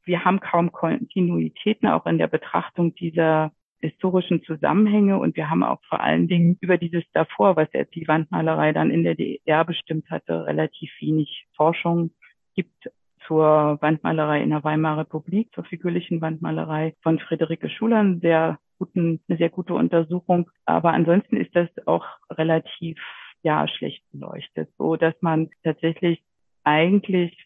Wir 0.05 0.25
haben 0.25 0.41
kaum 0.41 0.73
Kontinuitäten 0.73 1.89
auch 1.89 2.07
in 2.07 2.19
der 2.19 2.27
Betrachtung 2.27 2.95
dieser 2.95 3.53
historischen 3.81 4.43
Zusammenhänge 4.43 5.19
und 5.19 5.37
wir 5.37 5.51
haben 5.51 5.63
auch 5.63 5.81
vor 5.89 6.01
allen 6.01 6.29
Dingen 6.29 6.59
über 6.61 6.77
dieses 6.77 7.05
davor, 7.13 7.57
was 7.57 7.69
jetzt 7.73 7.95
die 7.95 8.07
Wandmalerei 8.07 8.73
dann 8.73 8.91
in 8.91 9.05
der 9.05 9.15
DDR 9.15 9.65
bestimmt 9.65 10.11
hatte, 10.11 10.47
relativ 10.47 10.91
wenig 11.01 11.47
Forschung 11.57 12.11
gibt 12.55 12.91
zur 13.27 13.79
Wandmalerei 13.81 14.43
in 14.43 14.51
der 14.51 14.65
Weimarer 14.65 15.03
Republik, 15.03 15.55
zur 15.55 15.65
figürlichen 15.65 16.21
Wandmalerei 16.21 16.95
von 17.03 17.19
Friederike 17.19 17.71
Schuler, 17.71 17.99
eine 17.99 18.19
sehr 18.19 18.59
guten, 18.79 19.21
eine 19.29 19.39
sehr 19.39 19.51
gute 19.51 19.75
Untersuchung. 19.75 20.51
Aber 20.65 20.93
ansonsten 20.93 21.37
ist 21.37 21.55
das 21.55 21.69
auch 21.87 22.05
relativ, 22.31 22.99
ja, 23.43 23.69
schlecht 23.69 24.03
beleuchtet, 24.11 24.71
so 24.79 24.97
dass 24.97 25.15
man 25.21 25.51
tatsächlich 25.63 26.23
eigentlich 26.65 27.37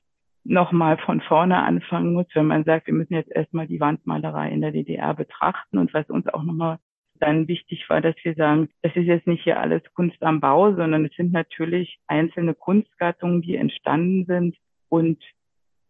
nochmal 0.44 0.98
von 0.98 1.20
vorne 1.22 1.62
anfangen 1.62 2.12
muss, 2.12 2.26
wenn 2.34 2.46
man 2.46 2.64
sagt, 2.64 2.86
wir 2.86 2.94
müssen 2.94 3.14
jetzt 3.14 3.30
erstmal 3.30 3.66
die 3.66 3.80
Wandmalerei 3.80 4.50
in 4.50 4.60
der 4.60 4.72
DDR 4.72 5.14
betrachten 5.14 5.78
und 5.78 5.94
was 5.94 6.08
uns 6.10 6.26
auch 6.28 6.42
nochmal 6.42 6.78
dann 7.20 7.48
wichtig 7.48 7.88
war, 7.88 8.00
dass 8.00 8.16
wir 8.22 8.34
sagen, 8.34 8.68
das 8.82 8.94
ist 8.96 9.06
jetzt 9.06 9.26
nicht 9.26 9.44
hier 9.44 9.60
alles 9.60 9.82
Kunst 9.94 10.22
am 10.22 10.40
Bau, 10.40 10.74
sondern 10.74 11.04
es 11.04 11.14
sind 11.16 11.32
natürlich 11.32 11.98
einzelne 12.06 12.54
Kunstgattungen, 12.54 13.40
die 13.40 13.56
entstanden 13.56 14.26
sind 14.26 14.56
und 14.88 15.22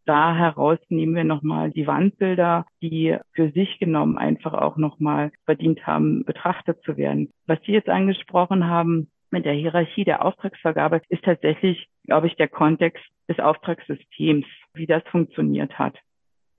da 0.07 0.35
heraus 0.37 0.79
nehmen 0.91 1.15
wir 1.15 1.25
nochmal 1.25 1.71
die 1.71 1.87
Wandbilder, 1.87 2.67
die 2.83 3.17
für 3.33 3.51
sich 3.53 3.79
genommen 3.79 4.19
einfach 4.19 4.53
auch 4.53 4.77
nochmal 4.77 5.33
verdient 5.47 5.87
haben, 5.87 6.25
betrachtet 6.25 6.83
zu 6.83 6.99
werden. 6.99 7.31
Was 7.47 7.59
Sie 7.65 7.73
jetzt 7.73 7.89
angesprochen 7.89 8.67
haben, 8.67 9.11
mit 9.35 9.45
der 9.45 9.53
Hierarchie 9.53 10.05
der 10.05 10.25
Auftragsvergabe 10.25 11.03
ist 11.09 11.25
tatsächlich, 11.25 11.89
glaube 12.05 12.29
ich, 12.29 12.37
der 12.37 12.49
Kontext 12.49 13.05
des 13.29 13.39
Auftragssystems, 13.41 14.47
wie 14.75 14.87
das 14.87 15.03
funktioniert 15.11 15.79
hat. 15.79 15.97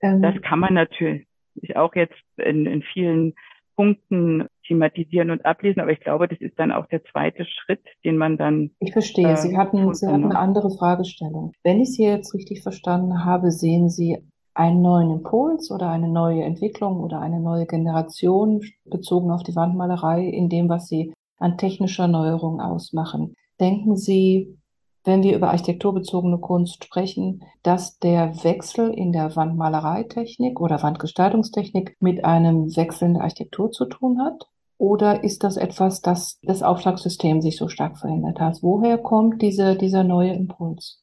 Ähm, 0.00 0.22
das 0.22 0.40
kann 0.42 0.60
man 0.60 0.74
natürlich 0.74 1.26
auch 1.74 1.94
jetzt 1.94 2.14
in, 2.36 2.66
in 2.66 2.82
vielen 2.82 3.34
Punkten 3.76 4.46
thematisieren 4.66 5.30
und 5.30 5.44
ablesen, 5.44 5.80
aber 5.80 5.92
ich 5.92 6.00
glaube, 6.00 6.28
das 6.28 6.40
ist 6.40 6.58
dann 6.58 6.70
auch 6.70 6.86
der 6.86 7.04
zweite 7.04 7.44
Schritt, 7.44 7.82
den 8.04 8.16
man 8.16 8.36
dann. 8.36 8.70
Ich 8.80 8.92
verstehe. 8.92 9.32
Äh, 9.32 9.36
Sie 9.36 9.56
hatten, 9.56 9.94
Sie 9.94 10.06
hatten 10.06 10.24
eine 10.24 10.38
andere 10.38 10.70
Fragestellung. 10.70 11.52
Wenn 11.62 11.80
ich 11.80 11.92
Sie 11.92 12.04
jetzt 12.04 12.34
richtig 12.34 12.62
verstanden 12.62 13.24
habe, 13.24 13.50
sehen 13.50 13.88
Sie 13.88 14.18
einen 14.54 14.82
neuen 14.82 15.10
Impuls 15.10 15.70
oder 15.70 15.90
eine 15.90 16.08
neue 16.08 16.42
Entwicklung 16.42 17.00
oder 17.00 17.20
eine 17.20 17.40
neue 17.40 17.66
Generation 17.66 18.62
bezogen 18.84 19.30
auf 19.30 19.42
die 19.42 19.54
Wandmalerei 19.56 20.24
in 20.24 20.48
dem, 20.48 20.68
was 20.68 20.88
Sie 20.88 21.12
an 21.38 21.58
technischer 21.58 22.08
Neuerung 22.08 22.60
ausmachen. 22.60 23.34
Denken 23.60 23.96
Sie, 23.96 24.56
wenn 25.04 25.22
wir 25.22 25.36
über 25.36 25.50
architekturbezogene 25.50 26.38
Kunst 26.38 26.84
sprechen, 26.84 27.44
dass 27.62 27.98
der 27.98 28.42
Wechsel 28.42 28.92
in 28.92 29.12
der 29.12 29.36
Wandmalereitechnik 29.36 30.60
oder 30.60 30.82
Wandgestaltungstechnik 30.82 31.96
mit 32.00 32.24
einem 32.24 32.76
Wechsel 32.76 33.08
in 33.08 33.14
der 33.14 33.22
Architektur 33.22 33.70
zu 33.70 33.86
tun 33.86 34.20
hat? 34.20 34.48
Oder 34.78 35.24
ist 35.24 35.42
das 35.44 35.56
etwas, 35.56 36.02
dass 36.02 36.38
das 36.42 36.62
Auftragssystem 36.62 37.40
sich 37.40 37.56
so 37.56 37.68
stark 37.68 37.98
verändert 37.98 38.40
hat? 38.40 38.58
Woher 38.62 38.98
kommt 38.98 39.40
diese, 39.40 39.76
dieser 39.76 40.04
neue 40.04 40.34
Impuls? 40.34 41.02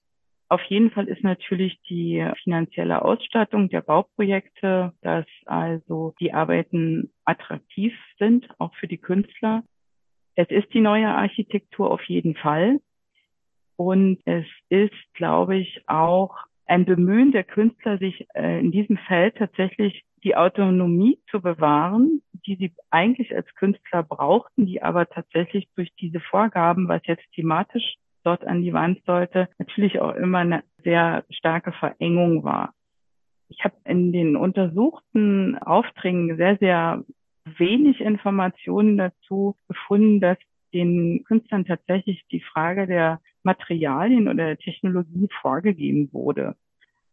Auf 0.49 0.61
jeden 0.69 0.91
Fall 0.91 1.07
ist 1.07 1.23
natürlich 1.23 1.81
die 1.89 2.23
finanzielle 2.43 3.03
Ausstattung 3.03 3.69
der 3.69 3.81
Bauprojekte, 3.81 4.93
dass 5.01 5.25
also 5.45 6.13
die 6.19 6.31
Arbeiten 6.31 7.11
attraktiv 7.25 7.93
sind, 8.19 8.47
auch 8.59 8.75
für 8.75 8.87
die 8.87 8.99
Künstler. 8.99 9.63
Es 10.35 10.49
ist 10.49 10.73
die 10.73 10.81
neue 10.81 11.09
Architektur 11.09 11.91
auf 11.91 12.03
jeden 12.03 12.35
Fall. 12.35 12.79
Und 13.75 14.19
es 14.25 14.45
ist, 14.69 14.93
glaube 15.13 15.57
ich, 15.57 15.83
auch 15.87 16.35
ein 16.65 16.85
Bemühen 16.85 17.31
der 17.31 17.43
Künstler, 17.43 17.97
sich 17.97 18.25
äh, 18.33 18.59
in 18.59 18.71
diesem 18.71 18.97
Feld 18.97 19.35
tatsächlich 19.37 20.03
die 20.23 20.35
Autonomie 20.35 21.19
zu 21.29 21.41
bewahren, 21.41 22.21
die 22.45 22.55
sie 22.55 22.71
eigentlich 22.89 23.35
als 23.35 23.53
Künstler 23.55 24.03
brauchten, 24.03 24.65
die 24.65 24.81
aber 24.81 25.07
tatsächlich 25.07 25.67
durch 25.75 25.93
diese 25.99 26.19
Vorgaben, 26.19 26.87
was 26.87 27.01
jetzt 27.05 27.29
thematisch 27.33 27.95
dort 28.23 28.45
an 28.45 28.61
die 28.61 28.73
Wand 28.73 29.03
sollte, 29.05 29.49
natürlich 29.57 29.99
auch 29.99 30.15
immer 30.15 30.39
eine 30.39 30.63
sehr 30.83 31.25
starke 31.29 31.73
Verengung 31.73 32.43
war. 32.43 32.73
Ich 33.49 33.63
habe 33.63 33.75
in 33.83 34.13
den 34.13 34.35
untersuchten 34.35 35.57
Aufträgen 35.57 36.37
sehr, 36.37 36.57
sehr 36.57 37.03
wenig 37.45 37.99
Informationen 37.99 38.97
dazu 38.97 39.55
gefunden, 39.67 40.19
dass 40.19 40.37
den 40.73 41.23
Künstlern 41.25 41.65
tatsächlich 41.65 42.23
die 42.31 42.41
Frage 42.41 42.87
der 42.87 43.21
Materialien 43.43 44.27
oder 44.27 44.45
der 44.45 44.57
Technologie 44.57 45.27
vorgegeben 45.41 46.11
wurde. 46.11 46.55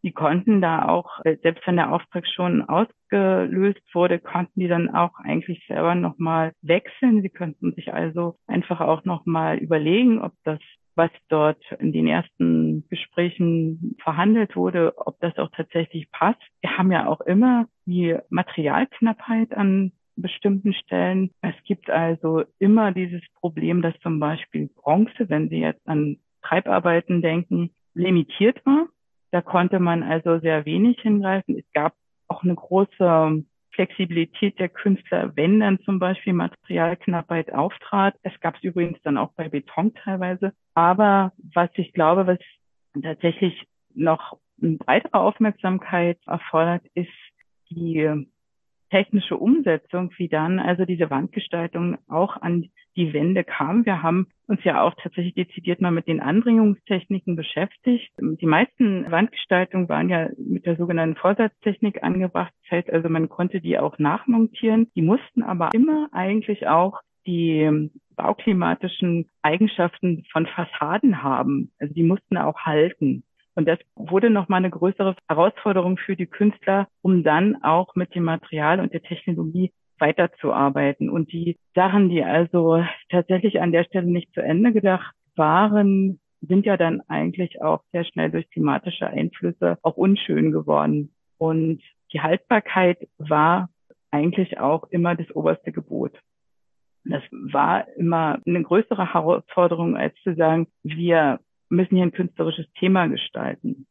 Die 0.03 0.13
konnten 0.13 0.63
da 0.63 0.89
auch, 0.89 1.21
äh, 1.25 1.37
selbst 1.43 1.67
wenn 1.67 1.77
der 1.77 1.93
Auftrag 1.93 2.27
schon 2.27 2.63
ausgelöst 2.63 3.83
wurde, 3.93 4.19
konnten 4.19 4.61
die 4.61 4.69
dann 4.69 4.89
auch 4.89 5.19
eigentlich 5.19 5.63
selber 5.67 5.95
nochmal 5.95 6.53
wechseln. 6.63 7.21
Sie 7.21 7.29
könnten 7.29 7.75
sich 7.75 7.93
also 7.93 8.37
einfach 8.47 8.81
auch 8.81 9.05
nochmal 9.05 9.59
überlegen, 9.59 10.23
ob 10.23 10.33
das, 10.45 10.59
was 10.95 11.11
dort 11.29 11.63
in 11.79 11.93
den 11.93 12.07
ersten 12.07 12.89
Gesprächen 12.89 13.97
verhandelt 14.03 14.57
wurde, 14.57 14.95
ob 14.97 15.21
das 15.21 15.37
auch 15.37 15.51
tatsächlich 15.55 16.11
passt. 16.11 16.41
Wir 16.63 16.79
haben 16.79 16.91
ja 16.91 17.07
auch 17.07 17.21
immer 17.21 17.67
die 17.85 18.17
Materialknappheit 18.31 19.53
an 19.53 19.93
bestimmten 20.23 20.73
Stellen. 20.75 21.31
Es 21.43 21.55
gibt 21.65 21.91
also 21.91 22.45
immer 22.59 22.93
dieses 22.93 23.23
Problem, 23.41 23.83
dass 23.83 23.99
zum 24.01 24.21
Beispiel 24.21 24.69
Bronze, 24.69 25.29
wenn 25.29 25.49
Sie 25.49 25.59
jetzt 25.59 25.87
an 25.87 26.19
Treibarbeiten 26.43 27.23
denken, 27.23 27.71
limitiert 27.95 28.65
war. 28.65 28.87
Da 29.31 29.43
konnte 29.43 29.79
man 29.79 30.03
also 30.03 30.39
sehr 30.41 30.65
wenig 30.65 31.01
hingreifen. 31.01 31.59
Es 31.59 31.73
gab 31.73 31.95
auch 32.29 32.43
eine 32.43 32.55
große 32.55 33.45
Flexibilität 33.73 34.59
der 34.59 34.69
Künstler, 34.69 35.33
wenn 35.37 35.61
dann 35.61 35.79
zum 35.81 35.99
Beispiel 35.99 36.33
Materialknappheit 36.33 37.53
auftrat. 37.53 38.15
Es 38.23 38.39
gab 38.41 38.57
es 38.57 38.63
übrigens 38.63 39.01
dann 39.03 39.17
auch 39.17 39.33
bei 39.33 39.49
Beton 39.49 39.95
teilweise. 39.95 40.53
Aber 40.75 41.33
was 41.55 41.71
ich 41.75 41.93
glaube, 41.93 42.27
was 42.27 42.39
tatsächlich 43.01 43.67
noch 43.95 44.39
eine 44.61 44.77
breitere 44.77 45.19
Aufmerksamkeit 45.19 46.19
erfordert, 46.27 46.83
ist 46.95 47.09
die 47.71 48.27
technische 48.91 49.37
Umsetzung, 49.37 50.11
wie 50.17 50.29
dann 50.29 50.59
also 50.59 50.85
diese 50.85 51.11
Wandgestaltung 51.11 51.99
auch 52.09 52.37
an 52.37 52.71
die 52.97 53.13
Wände 53.13 53.45
kam. 53.45 53.87
Wir 53.87 54.03
haben 54.03 54.27
uns 54.47 54.63
ja 54.65 54.83
auch 54.83 54.95
tatsächlich 55.01 55.35
dezidiert 55.35 55.81
mal 55.81 55.93
mit 55.93 56.09
den 56.09 56.21
Anbringungstechniken 56.21 57.37
beschäftigt. 57.37 58.11
Die 58.19 58.47
meisten 58.47 59.11
Wandgestaltungen 59.11 59.89
waren 59.89 60.09
ja 60.09 60.29
mit 60.37 60.67
der 60.67 60.77
sogenannten 60.77 61.17
Vorsatztechnik 61.17 62.03
angebracht. 62.03 62.53
Das 62.65 62.79
heißt 62.79 62.91
also, 62.91 63.09
man 63.09 63.29
konnte 63.29 63.61
die 63.61 63.79
auch 63.79 63.99
nachmontieren. 63.99 64.89
Die 64.97 65.03
mussten 65.03 65.43
aber 65.43 65.71
immer 65.73 66.09
eigentlich 66.13 66.67
auch 66.67 67.01
die 67.27 67.91
bauklimatischen 68.17 69.31
Eigenschaften 69.43 70.25
von 70.33 70.47
Fassaden 70.47 71.23
haben. 71.23 71.71
Also 71.79 71.95
die 71.95 72.03
mussten 72.03 72.37
auch 72.37 72.59
halten. 72.61 73.23
Und 73.61 73.67
das 73.67 73.79
wurde 73.95 74.31
nochmal 74.31 74.61
eine 74.61 74.71
größere 74.71 75.15
Herausforderung 75.29 75.99
für 75.99 76.17
die 76.17 76.25
Künstler, 76.25 76.89
um 77.03 77.23
dann 77.23 77.63
auch 77.63 77.95
mit 77.95 78.15
dem 78.15 78.25
Material 78.25 78.81
und 78.81 78.95
der 78.95 79.03
Technologie 79.03 79.71
weiterzuarbeiten. 79.99 81.11
Und 81.11 81.31
die 81.31 81.59
Sachen, 81.75 82.09
die 82.09 82.25
also 82.25 82.83
tatsächlich 83.11 83.61
an 83.61 83.71
der 83.71 83.85
Stelle 83.85 84.07
nicht 84.07 84.33
zu 84.33 84.41
Ende 84.41 84.73
gedacht 84.73 85.15
waren, 85.37 86.21
sind 86.41 86.65
ja 86.65 86.79
dann 86.79 87.03
eigentlich 87.09 87.61
auch 87.61 87.83
sehr 87.93 88.07
schnell 88.07 88.31
durch 88.31 88.49
klimatische 88.49 89.07
Einflüsse 89.07 89.77
auch 89.83 89.99
unschön 89.99 90.53
geworden. 90.53 91.13
Und 91.37 91.83
die 92.15 92.23
Haltbarkeit 92.23 93.09
war 93.19 93.69
eigentlich 94.11 94.59
auch 94.59 94.85
immer 94.85 95.17
das 95.17 95.31
oberste 95.33 95.71
Gebot. 95.71 96.19
Das 97.05 97.23
war 97.31 97.87
immer 97.99 98.39
eine 98.47 98.63
größere 98.63 99.13
Herausforderung, 99.13 99.99
als 99.99 100.15
zu 100.23 100.35
sagen, 100.35 100.67
wir 100.83 101.41
müssen 101.71 101.97
hier 101.97 102.05
ein 102.05 102.13
künstlerisches 102.13 102.67
Thema 102.79 103.07
gestalten. 103.07 103.87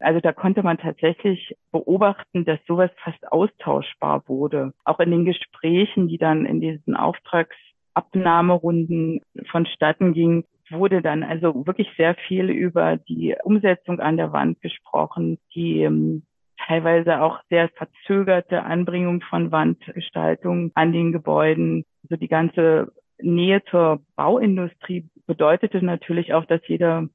Also 0.00 0.20
da 0.20 0.32
konnte 0.32 0.62
man 0.62 0.78
tatsächlich 0.78 1.56
beobachten, 1.72 2.44
dass 2.44 2.60
sowas 2.66 2.92
fast 3.02 3.32
austauschbar 3.32 4.22
wurde. 4.28 4.72
Auch 4.84 5.00
in 5.00 5.10
den 5.10 5.24
Gesprächen, 5.24 6.06
die 6.08 6.18
dann 6.18 6.46
in 6.46 6.60
diesen 6.60 6.94
Auftragsabnahmerunden 6.94 9.22
vonstatten 9.50 10.12
gingen, 10.12 10.44
wurde 10.70 11.02
dann 11.02 11.24
also 11.24 11.66
wirklich 11.66 11.88
sehr 11.96 12.14
viel 12.14 12.50
über 12.50 12.96
die 12.96 13.34
Umsetzung 13.42 13.98
an 14.00 14.16
der 14.16 14.32
Wand 14.32 14.60
gesprochen, 14.60 15.38
die 15.54 15.82
ähm, 15.82 16.22
teilweise 16.66 17.20
auch 17.22 17.40
sehr 17.48 17.68
verzögerte 17.70 18.62
Anbringung 18.62 19.22
von 19.22 19.50
Wandgestaltung 19.50 20.70
an 20.74 20.92
den 20.92 21.10
Gebäuden, 21.12 21.84
also 22.02 22.16
die 22.16 22.28
ganze 22.28 22.92
Nähe 23.20 23.64
zur 23.64 24.00
Bauindustrie 24.16 25.08
bedeutete 25.26 25.84
natürlich 25.84 26.34
auch, 26.34 26.44
dass 26.44 26.60
jeder 26.66 27.08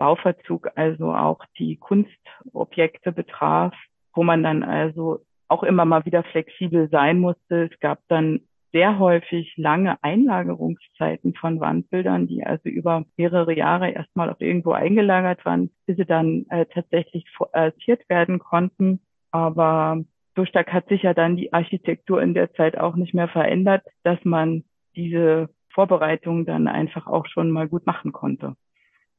Bauverzug 0.00 0.70
also 0.76 1.12
auch 1.12 1.44
die 1.58 1.76
Kunstobjekte 1.76 3.12
betraf, 3.12 3.74
wo 4.14 4.22
man 4.22 4.42
dann 4.42 4.62
also 4.62 5.20
auch 5.46 5.62
immer 5.62 5.84
mal 5.84 6.06
wieder 6.06 6.24
flexibel 6.24 6.88
sein 6.88 7.18
musste. 7.20 7.68
Es 7.70 7.80
gab 7.80 7.98
dann 8.08 8.40
sehr 8.72 8.98
häufig 8.98 9.52
lange 9.56 10.02
Einlagerungszeiten 10.02 11.34
von 11.34 11.60
Wandbildern, 11.60 12.26
die 12.26 12.44
also 12.44 12.70
über 12.70 13.04
mehrere 13.18 13.54
Jahre 13.54 13.90
erstmal 13.90 14.30
auch 14.30 14.40
irgendwo 14.40 14.72
eingelagert 14.72 15.44
waren, 15.44 15.70
bis 15.84 15.98
sie 15.98 16.06
dann 16.06 16.46
äh, 16.48 16.64
tatsächlich 16.66 17.26
forciert 17.36 18.08
werden 18.08 18.38
konnten. 18.38 19.00
Aber 19.32 20.02
so 20.34 20.46
stark 20.46 20.72
hat 20.72 20.88
sich 20.88 21.02
ja 21.02 21.12
dann 21.12 21.36
die 21.36 21.52
Architektur 21.52 22.22
in 22.22 22.32
der 22.32 22.54
Zeit 22.54 22.78
auch 22.78 22.96
nicht 22.96 23.12
mehr 23.12 23.28
verändert, 23.28 23.84
dass 24.02 24.18
man 24.24 24.64
diese 24.96 25.50
Vorbereitung 25.74 26.46
dann 26.46 26.68
einfach 26.68 27.06
auch 27.06 27.26
schon 27.26 27.50
mal 27.50 27.68
gut 27.68 27.84
machen 27.86 28.12
konnte. 28.12 28.56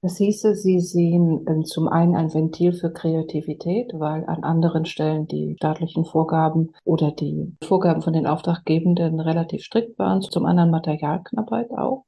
Das 0.03 0.17
hieße, 0.17 0.55
Sie 0.55 0.79
sehen 0.79 1.45
ähm, 1.47 1.63
zum 1.63 1.87
einen 1.87 2.15
ein 2.15 2.33
Ventil 2.33 2.73
für 2.73 2.91
Kreativität, 2.91 3.91
weil 3.93 4.25
an 4.25 4.43
anderen 4.43 4.85
Stellen 4.85 5.27
die 5.27 5.53
staatlichen 5.57 6.05
Vorgaben 6.05 6.73
oder 6.83 7.11
die 7.11 7.55
Vorgaben 7.63 8.01
von 8.01 8.13
den 8.13 8.25
Auftraggebenden 8.25 9.19
relativ 9.19 9.61
strikt 9.63 9.99
waren, 9.99 10.21
zum 10.23 10.45
anderen 10.47 10.71
Materialknappheit 10.71 11.69
auch. 11.71 12.05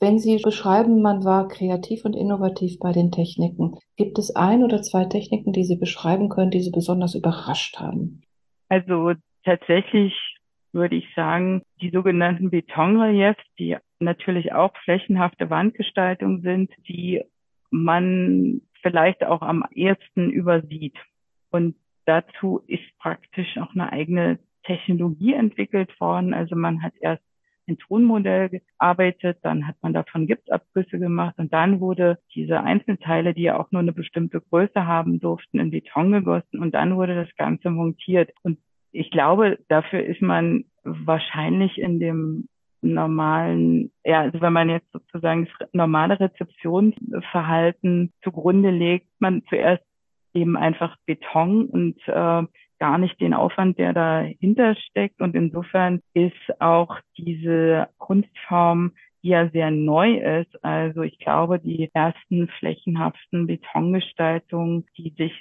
Wenn 0.00 0.18
Sie 0.18 0.38
beschreiben, 0.38 1.02
man 1.02 1.24
war 1.24 1.48
kreativ 1.48 2.06
und 2.06 2.14
innovativ 2.14 2.78
bei 2.78 2.92
den 2.92 3.12
Techniken, 3.12 3.78
gibt 3.96 4.18
es 4.18 4.34
ein 4.34 4.62
oder 4.62 4.80
zwei 4.80 5.04
Techniken, 5.04 5.52
die 5.52 5.64
Sie 5.64 5.76
beschreiben 5.76 6.30
können, 6.30 6.50
die 6.50 6.60
Sie 6.60 6.70
besonders 6.70 7.14
überrascht 7.14 7.78
haben? 7.78 8.22
Also 8.68 9.12
tatsächlich 9.44 10.12
würde 10.76 10.94
ich 10.94 11.12
sagen, 11.14 11.62
die 11.80 11.90
sogenannten 11.90 12.50
Betonreliefs, 12.50 13.42
die 13.58 13.76
natürlich 13.98 14.52
auch 14.52 14.76
flächenhafte 14.84 15.50
Wandgestaltung 15.50 16.42
sind, 16.42 16.70
die 16.86 17.24
man 17.70 18.60
vielleicht 18.82 19.24
auch 19.24 19.42
am 19.42 19.64
ehesten 19.72 20.30
übersieht. 20.30 20.96
Und 21.50 21.74
dazu 22.04 22.62
ist 22.66 22.84
praktisch 22.98 23.58
auch 23.58 23.74
eine 23.74 23.90
eigene 23.90 24.38
Technologie 24.64 25.32
entwickelt 25.32 25.98
worden. 25.98 26.34
Also 26.34 26.54
man 26.54 26.82
hat 26.82 26.92
erst 27.00 27.22
ein 27.68 27.78
Tonmodell 27.78 28.48
gearbeitet, 28.50 29.38
dann 29.42 29.66
hat 29.66 29.76
man 29.82 29.92
davon 29.92 30.26
Gipsabgüsse 30.26 31.00
gemacht 31.00 31.34
und 31.38 31.52
dann 31.52 31.80
wurde 31.80 32.18
diese 32.34 32.60
Einzelteile, 32.60 33.34
die 33.34 33.42
ja 33.42 33.58
auch 33.58 33.72
nur 33.72 33.80
eine 33.80 33.92
bestimmte 33.92 34.40
Größe 34.40 34.86
haben 34.86 35.18
durften, 35.18 35.58
in 35.58 35.72
Beton 35.72 36.12
gegossen 36.12 36.60
und 36.60 36.74
dann 36.74 36.96
wurde 36.96 37.16
das 37.16 37.34
Ganze 37.36 37.70
montiert. 37.70 38.30
Und 38.42 38.58
ich 38.96 39.10
glaube, 39.10 39.58
dafür 39.68 40.04
ist 40.04 40.22
man 40.22 40.64
wahrscheinlich 40.82 41.78
in 41.78 42.00
dem 42.00 42.48
normalen, 42.82 43.90
ja, 44.04 44.20
also 44.20 44.40
wenn 44.40 44.52
man 44.52 44.70
jetzt 44.70 44.90
sozusagen 44.92 45.48
das 45.58 45.68
normale 45.72 46.18
Rezeptionsverhalten 46.20 48.12
zugrunde 48.22 48.70
legt, 48.70 49.08
man 49.18 49.42
zuerst 49.48 49.84
eben 50.34 50.56
einfach 50.56 50.96
Beton 51.06 51.66
und 51.66 51.96
äh, 52.06 52.42
gar 52.78 52.98
nicht 52.98 53.20
den 53.20 53.34
Aufwand, 53.34 53.78
der 53.78 53.92
dahinter 53.92 54.74
steckt. 54.76 55.20
Und 55.20 55.34
insofern 55.34 56.00
ist 56.14 56.60
auch 56.60 56.98
diese 57.16 57.88
Kunstform, 57.98 58.92
die 59.22 59.28
ja 59.28 59.48
sehr 59.48 59.70
neu 59.70 60.18
ist, 60.18 60.62
also 60.62 61.02
ich 61.02 61.18
glaube, 61.18 61.58
die 61.58 61.90
ersten 61.94 62.48
flächenhaften 62.58 63.46
Betongestaltungen, 63.46 64.86
die 64.96 65.14
sich 65.16 65.32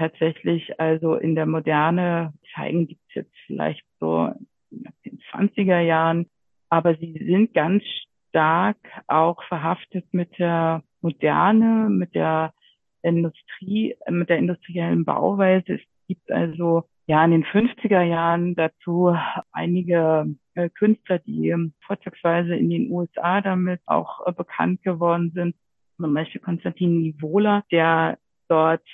tatsächlich 0.00 0.80
also 0.80 1.14
in 1.14 1.34
der 1.34 1.44
Moderne 1.44 2.32
zeigen, 2.54 2.88
gibt 2.88 3.02
es 3.10 3.16
jetzt 3.16 3.36
vielleicht 3.46 3.84
so 4.00 4.32
in 4.70 4.88
den 5.04 5.18
20er 5.30 5.80
Jahren, 5.80 6.26
aber 6.70 6.96
sie 6.96 7.22
sind 7.26 7.52
ganz 7.52 7.84
stark 8.28 8.78
auch 9.08 9.42
verhaftet 9.44 10.06
mit 10.12 10.38
der 10.38 10.82
Moderne, 11.02 11.90
mit 11.90 12.14
der 12.14 12.54
Industrie, 13.02 13.94
mit 14.08 14.30
der 14.30 14.38
industriellen 14.38 15.04
Bauweise. 15.04 15.74
Es 15.74 15.80
gibt 16.08 16.32
also 16.32 16.84
ja 17.06 17.22
in 17.24 17.32
den 17.32 17.44
50er 17.44 18.02
Jahren 18.02 18.54
dazu 18.54 19.14
einige 19.52 20.34
äh, 20.54 20.70
Künstler, 20.70 21.18
die 21.18 21.54
vorzugsweise 21.86 22.54
in 22.54 22.70
den 22.70 22.90
USA 22.90 23.42
damit 23.42 23.80
auch 23.84 24.26
äh, 24.26 24.32
bekannt 24.32 24.82
geworden 24.82 25.32
sind. 25.34 25.56
Zum 25.96 26.14
Beispiel 26.14 26.40
Konstantin 26.40 27.02
Nivola, 27.02 27.64
der 27.70 28.18
dort 28.48 28.86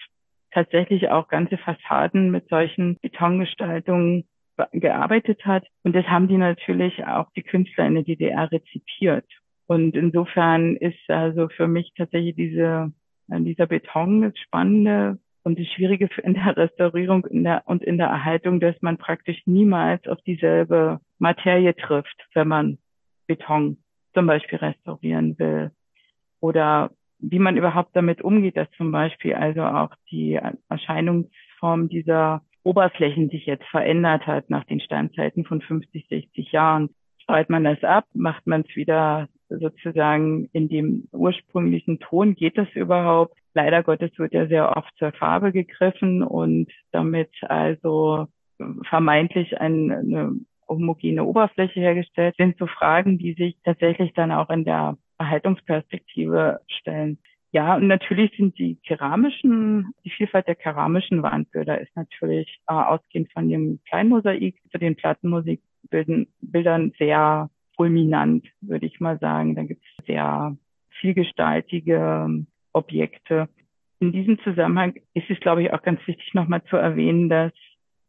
tatsächlich 0.56 1.10
auch 1.10 1.28
ganze 1.28 1.58
Fassaden 1.58 2.30
mit 2.30 2.48
solchen 2.48 2.96
Betongestaltungen 3.02 4.24
gearbeitet 4.72 5.44
hat. 5.44 5.66
Und 5.82 5.94
das 5.94 6.06
haben 6.06 6.28
die 6.28 6.38
natürlich 6.38 7.04
auch 7.04 7.30
die 7.36 7.42
Künstler 7.42 7.86
in 7.86 7.94
der 7.94 8.04
DDR 8.04 8.50
rezipiert. 8.50 9.26
Und 9.66 9.94
insofern 9.94 10.76
ist 10.76 11.10
also 11.10 11.48
für 11.48 11.68
mich 11.68 11.92
tatsächlich 11.94 12.36
diese, 12.36 12.90
äh, 13.28 13.40
dieser 13.40 13.66
Beton 13.66 14.22
das 14.22 14.38
Spannende 14.38 15.18
und 15.42 15.58
das 15.60 15.66
Schwierige 15.66 16.08
in 16.22 16.32
der 16.32 16.56
Restaurierung 16.56 17.26
in 17.26 17.44
der, 17.44 17.62
und 17.66 17.84
in 17.84 17.98
der 17.98 18.06
Erhaltung, 18.06 18.58
dass 18.58 18.80
man 18.80 18.96
praktisch 18.96 19.42
niemals 19.44 20.06
auf 20.08 20.22
dieselbe 20.22 21.00
Materie 21.18 21.76
trifft, 21.76 22.26
wenn 22.32 22.48
man 22.48 22.78
Beton 23.26 23.76
zum 24.14 24.26
Beispiel 24.26 24.58
restaurieren 24.58 25.38
will. 25.38 25.70
Oder 26.40 26.92
wie 27.18 27.38
man 27.38 27.56
überhaupt 27.56 27.94
damit 27.94 28.22
umgeht, 28.22 28.56
dass 28.56 28.70
zum 28.76 28.92
Beispiel 28.92 29.34
also 29.34 29.62
auch 29.62 29.90
die 30.10 30.38
Erscheinungsform 30.68 31.88
dieser 31.88 32.42
Oberflächen 32.62 33.30
sich 33.30 33.46
jetzt 33.46 33.66
verändert 33.66 34.26
hat 34.26 34.50
nach 34.50 34.64
den 34.64 34.80
Standzeiten 34.80 35.44
von 35.44 35.60
50, 35.60 36.06
60 36.08 36.52
Jahren. 36.52 36.90
Streut 37.18 37.50
man 37.50 37.64
das 37.64 37.82
ab, 37.82 38.04
macht 38.12 38.46
man 38.46 38.64
es 38.68 38.76
wieder 38.76 39.28
sozusagen 39.48 40.48
in 40.52 40.68
dem 40.68 41.08
ursprünglichen 41.12 41.98
Ton, 42.00 42.34
geht 42.34 42.58
das 42.58 42.68
überhaupt? 42.74 43.36
Leider 43.54 43.82
Gottes 43.82 44.10
wird 44.18 44.34
ja 44.34 44.46
sehr 44.46 44.76
oft 44.76 44.92
zur 44.98 45.12
Farbe 45.12 45.52
gegriffen 45.52 46.22
und 46.22 46.70
damit 46.92 47.30
also 47.42 48.26
vermeintlich 48.88 49.60
eine 49.60 50.36
homogene 50.68 51.24
Oberfläche 51.24 51.80
hergestellt, 51.80 52.34
sind 52.36 52.58
so 52.58 52.66
Fragen, 52.66 53.18
die 53.18 53.34
sich 53.34 53.56
tatsächlich 53.64 54.12
dann 54.14 54.32
auch 54.32 54.50
in 54.50 54.64
der 54.64 54.96
Erhaltungsperspektive 55.18 56.60
stellen. 56.68 57.18
Ja, 57.52 57.76
und 57.76 57.86
natürlich 57.86 58.36
sind 58.36 58.58
die 58.58 58.76
keramischen, 58.86 59.92
die 60.04 60.10
Vielfalt 60.10 60.46
der 60.46 60.56
keramischen 60.56 61.22
Wandbilder 61.22 61.80
ist 61.80 61.94
natürlich 61.96 62.60
äh, 62.68 62.74
ausgehend 62.74 63.32
von 63.32 63.48
dem 63.48 63.80
Kleinmosaik 63.88 64.60
zu 64.70 64.78
den 64.78 64.96
Plattenmusikbildern 64.96 66.92
sehr 66.98 67.48
fulminant, 67.76 68.46
würde 68.60 68.86
ich 68.86 69.00
mal 69.00 69.18
sagen. 69.20 69.54
Da 69.54 69.62
gibt 69.62 69.82
es 69.82 70.06
sehr 70.06 70.56
vielgestaltige 71.00 72.44
Objekte. 72.72 73.48
In 74.00 74.12
diesem 74.12 74.38
Zusammenhang 74.40 74.94
ist 75.14 75.30
es, 75.30 75.40
glaube 75.40 75.62
ich, 75.62 75.72
auch 75.72 75.82
ganz 75.82 76.00
wichtig, 76.06 76.34
nochmal 76.34 76.62
zu 76.64 76.76
erwähnen, 76.76 77.28
dass 77.28 77.52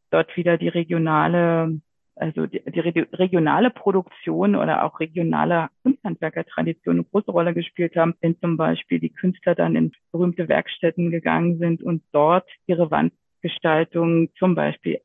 dort 0.10 0.36
wieder 0.36 0.58
die 0.58 0.68
regionale 0.68 1.80
also 2.20 2.46
die, 2.48 2.62
die 2.66 2.80
regionale 2.80 3.70
Produktion 3.70 4.56
oder 4.56 4.84
auch 4.84 5.00
regionale 5.00 5.70
Kunsthandwerkertradition 5.84 6.96
eine 6.96 7.04
große 7.06 7.32
Rolle 7.32 7.54
gespielt 7.54 7.96
haben, 7.96 8.16
wenn 8.22 8.40
zum 8.40 8.58
Beispiel 8.58 9.00
die 9.00 9.14
Künstler 9.14 9.56
dann 9.56 9.76
in 9.76 9.92
berühmte 10.12 10.48
Werkstätten 10.48 11.12
gegangen 11.12 11.58
sind 11.60 11.82
und 11.84 12.04
dort 12.12 12.50
ihre 12.66 12.92
Wandgestaltung 12.92 14.30
zum 14.38 14.56
Beispiel, 14.56 15.00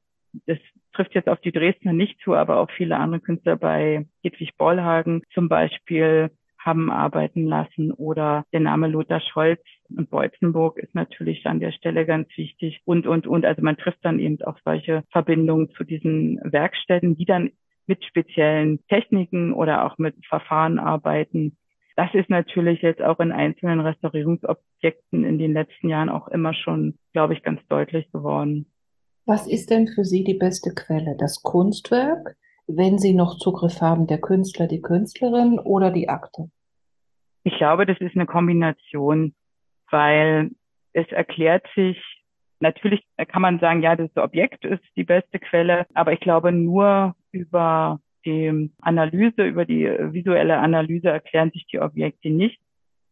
das 0.47 0.59
trifft 0.93 1.15
jetzt 1.15 1.29
auf 1.29 1.41
die 1.41 1.53
Dresdner 1.53 1.93
nicht 1.93 2.21
zu, 2.21 2.35
aber 2.35 2.59
auch 2.59 2.71
viele 2.71 2.97
andere 2.97 3.21
Künstler 3.21 3.57
bei 3.57 4.07
Hedwig 4.23 4.57
Bollhagen 4.57 5.23
zum 5.33 5.49
Beispiel 5.49 6.31
haben 6.65 6.91
arbeiten 6.91 7.47
lassen 7.47 7.93
oder 7.93 8.45
der 8.53 8.61
Name 8.61 8.89
Lothar 8.89 9.21
Scholz 9.21 9.61
und 9.91 10.11
Beutzenburg 10.11 10.79
ist 10.79 10.95
natürlich 10.95 11.45
an 11.47 11.61
der 11.61 11.73
Stelle 11.73 12.07
ganz 12.07 12.29
wichtig 12.37 12.81
und, 12.85 13.07
und, 13.07 13.27
und. 13.27 13.45
Also 13.45 13.63
man 13.63 13.77
trifft 13.77 14.05
dann 14.05 14.19
eben 14.19 14.41
auch 14.43 14.59
solche 14.65 15.05
Verbindungen 15.11 15.71
zu 15.71 15.85
diesen 15.85 16.41
Werkstätten, 16.43 17.17
die 17.17 17.25
dann 17.25 17.51
mit 17.87 18.05
speziellen 18.05 18.85
Techniken 18.87 19.53
oder 19.53 19.85
auch 19.85 19.99
mit 19.99 20.15
Verfahren 20.27 20.79
arbeiten. 20.79 21.57
Das 21.97 22.15
ist 22.15 22.31
natürlich 22.31 22.81
jetzt 22.81 23.03
auch 23.03 23.21
in 23.21 23.33
einzelnen 23.33 23.81
Restaurierungsobjekten 23.81 25.25
in 25.25 25.39
den 25.39 25.53
letzten 25.53 25.89
Jahren 25.89 26.09
auch 26.09 26.29
immer 26.29 26.55
schon, 26.55 26.99
glaube 27.13 27.35
ich, 27.35 27.43
ganz 27.43 27.61
deutlich 27.69 28.11
geworden. 28.13 28.67
Was 29.27 29.47
ist 29.47 29.71
denn 29.71 29.89
für 29.89 30.05
Sie 30.05 30.25
die 30.25 30.35
beste 30.35 30.75
Quelle? 30.75 31.17
Das 31.19 31.43
Kunstwerk, 31.43 32.37
wenn 32.67 32.99
Sie 32.99 33.15
noch 33.15 33.39
Zugriff 33.39 33.81
haben, 33.81 34.07
der 34.07 34.21
Künstler, 34.21 34.67
die 34.67 34.81
Künstlerin 34.81 35.59
oder 35.59 35.91
die 35.91 36.09
Akte? 36.09 36.51
Ich 37.45 37.57
glaube, 37.57 37.87
das 37.87 37.99
ist 37.99 38.15
eine 38.15 38.27
Kombination, 38.27 39.35
weil 39.91 40.51
es 40.93 41.09
erklärt 41.09 41.67
sich, 41.75 41.99
natürlich 42.61 43.05
kann 43.29 43.43
man 43.43 43.59
sagen, 43.59 43.83
ja, 43.83 43.97
das 43.97 44.15
Objekt 44.17 44.65
ist 44.65 44.85
die 44.97 45.05
beste 45.05 45.39
Quelle, 45.39 45.87
aber 45.95 46.13
ich 46.13 46.21
glaube, 46.21 46.53
nur 46.53 47.15
über 47.33 48.01
die 48.25 48.71
Analyse, 48.81 49.45
über 49.45 49.65
die 49.65 49.85
visuelle 49.85 50.59
Analyse 50.59 51.09
erklären 51.09 51.51
sich 51.51 51.67
die 51.67 51.81
Objekte 51.81 52.31
nicht. 52.31 52.61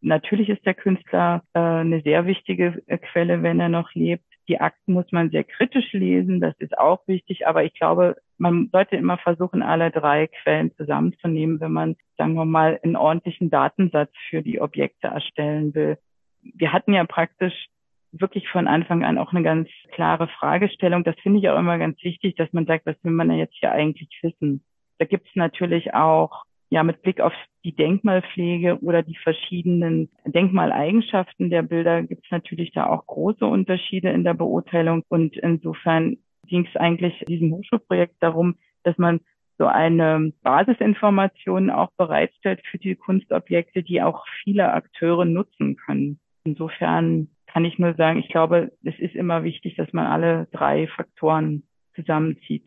Natürlich 0.01 0.49
ist 0.49 0.65
der 0.65 0.75
Künstler 0.75 1.43
äh, 1.53 1.59
eine 1.59 2.01
sehr 2.03 2.27
wichtige 2.27 2.83
Quelle, 3.13 3.43
wenn 3.43 3.61
er 3.61 3.69
noch 3.69 3.93
lebt. 3.95 4.25
Die 4.49 4.61
Akten 4.61 4.93
muss 4.93 5.11
man 5.13 5.31
sehr 5.31 5.45
kritisch 5.45 5.93
lesen, 5.93 6.41
das 6.41 6.55
ist 6.59 6.77
auch 6.77 7.07
wichtig, 7.07 7.47
aber 7.47 7.65
ich 7.65 7.75
glaube, 7.75 8.17
man 8.39 8.69
sollte 8.73 8.97
immer 8.97 9.19
versuchen, 9.19 9.63
alle 9.63 9.91
drei 9.91 10.29
Quellen 10.43 10.75
zusammenzunehmen, 10.77 11.61
wenn 11.61 11.73
man, 11.73 11.97
sagen 12.17 12.35
wir 12.35 12.47
mal, 12.47 12.81
einen 12.83 12.97
ordentlichen 12.97 13.51
Datensatz 13.51 14.11
für 14.29 14.43
die 14.43 14.61
Objekte 14.61 15.09
erstellen 15.09 15.75
will. 15.75 15.99
Wir 16.43 16.73
hatten 16.73 16.95
ja 16.95 17.05
praktisch 17.05 17.69
wirklich 18.13 18.49
von 18.49 18.67
Anfang 18.67 19.05
an 19.05 19.19
auch 19.19 19.33
eine 19.33 19.43
ganz 19.43 19.69
klare 19.93 20.27
Fragestellung. 20.29 21.05
Das 21.05 21.17
finde 21.23 21.39
ich 21.39 21.49
auch 21.49 21.59
immer 21.59 21.79
ganz 21.79 22.03
wichtig, 22.03 22.35
dass 22.37 22.53
man 22.53 22.67
sagt, 22.67 22.87
was 22.87 22.97
will 23.03 23.13
man 23.13 23.29
denn 23.29 23.39
jetzt 23.39 23.55
hier 23.55 23.73
eigentlich 23.73 24.09
wissen? 24.23 24.65
Da 24.99 25.05
gibt 25.05 25.29
es 25.29 25.37
natürlich 25.37 25.95
auch 25.95 26.45
ja 26.71 26.83
mit 26.85 27.03
Blick 27.03 27.21
auf 27.21 27.33
die 27.65 27.75
Denkmalpflege 27.75 28.79
oder 28.81 29.03
die 29.03 29.17
verschiedenen 29.17 30.09
Denkmaleigenschaften 30.25 31.51
der 31.51 31.63
Bilder 31.63 32.03
gibt 32.03 32.25
es 32.25 32.31
natürlich 32.31 32.73
da 32.73 32.87
auch 32.87 33.07
große 33.07 33.45
Unterschiede 33.45 34.11
in 34.11 34.25
der 34.25 34.35
Beurteilung. 34.35 35.03
Und 35.09 35.37
insofern 35.37 36.17
ging 36.47 36.67
es 36.67 36.81
eigentlich 36.81 37.25
diesem 37.29 37.53
Hochschulprojekt 37.53 38.17
darum, 38.21 38.57
dass 38.85 38.97
man 38.99 39.21
so 39.59 39.67
eine 39.67 40.33
Basisinformation 40.43 41.69
auch 41.69 41.91
bereitstellt 41.99 42.63
für 42.71 42.79
die 42.79 42.95
Kunstobjekte, 42.95 43.83
die 43.83 44.01
auch 44.01 44.25
viele 44.43 44.73
Akteure 44.73 45.27
nutzen 45.27 45.77
können. 45.77 46.19
Insofern 46.45 47.29
kann 47.47 47.67
ich 47.67 47.79
nur 47.79 47.95
sagen, 47.95 48.21
ich 48.21 48.29
glaube, 48.29 48.73
es 48.85 48.99
ist 48.99 49.15
immer 49.15 49.45
wichtig, 49.45 49.75
dass 49.77 49.93
man 49.93 50.07
alle 50.07 50.49
drei 50.53 50.87
Faktoren 50.87 51.65
zusammenzieht. 51.95 52.65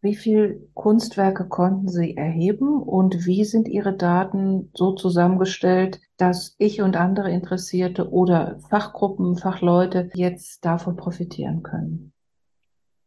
Wie 0.00 0.14
viele 0.14 0.60
Kunstwerke 0.74 1.48
konnten 1.48 1.88
Sie 1.88 2.16
erheben 2.16 2.80
und 2.82 3.26
wie 3.26 3.42
sind 3.44 3.66
Ihre 3.66 3.96
Daten 3.96 4.70
so 4.72 4.92
zusammengestellt, 4.92 6.00
dass 6.16 6.54
ich 6.60 6.82
und 6.82 6.96
andere 6.96 7.30
Interessierte 7.30 8.08
oder 8.10 8.60
Fachgruppen, 8.70 9.36
Fachleute 9.36 10.10
jetzt 10.14 10.64
davon 10.64 10.96
profitieren 10.96 11.64
können? 11.64 12.12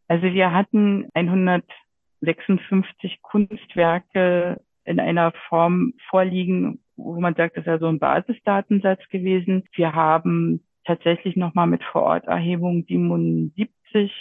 Also 0.10 0.26
wir 0.26 0.52
hatten 0.52 1.08
156 1.14 3.22
Kunstwerke 3.22 4.60
in 4.84 5.00
einer 5.00 5.32
Form 5.48 5.94
vorliegen, 6.10 6.84
wo 6.98 7.18
man 7.22 7.36
sagt, 7.36 7.56
das 7.56 7.62
ist 7.62 7.68
ja 7.68 7.80
so 7.80 7.88
ein 7.88 8.00
Basisdatensatz 8.00 9.00
gewesen. 9.10 9.64
Wir 9.76 9.94
haben 9.94 10.62
tatsächlich 10.84 11.38
nochmal 11.38 11.68
mit 11.68 11.86
Vororterhebung 11.86 12.84
77 12.86 14.12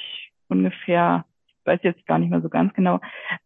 ungefähr 0.49 1.25
weiß 1.65 1.81
jetzt 1.83 2.07
gar 2.07 2.19
nicht 2.19 2.31
mehr 2.31 2.41
so 2.41 2.49
ganz 2.49 2.73
genau, 2.75 3.01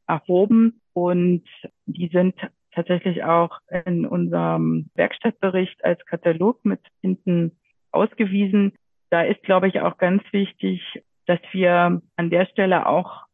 erhoben. 0.07 0.81
Und 0.92 1.44
die 1.87 2.09
sind 2.09 2.35
tatsächlich 2.72 3.24
auch 3.24 3.59
in 3.85 4.07
unserem 4.07 4.90
Werkstattbericht 4.94 5.85
als 5.85 6.05
Katalog 6.07 6.64
mit 6.64 6.81
hinten 7.00 7.53
ausgewiesen. 7.92 8.72
Da 9.11 9.22
ist, 9.22 9.42
glaube 9.42 9.68
ich, 9.68 9.81
auch 9.81 9.96
ganz 9.98 10.22
wichtig, 10.33 10.83
dass 11.27 11.40
wir 11.53 12.03
an 12.16 12.31
der 12.31 12.46
Stelle 12.46 12.87
auch 12.87 13.24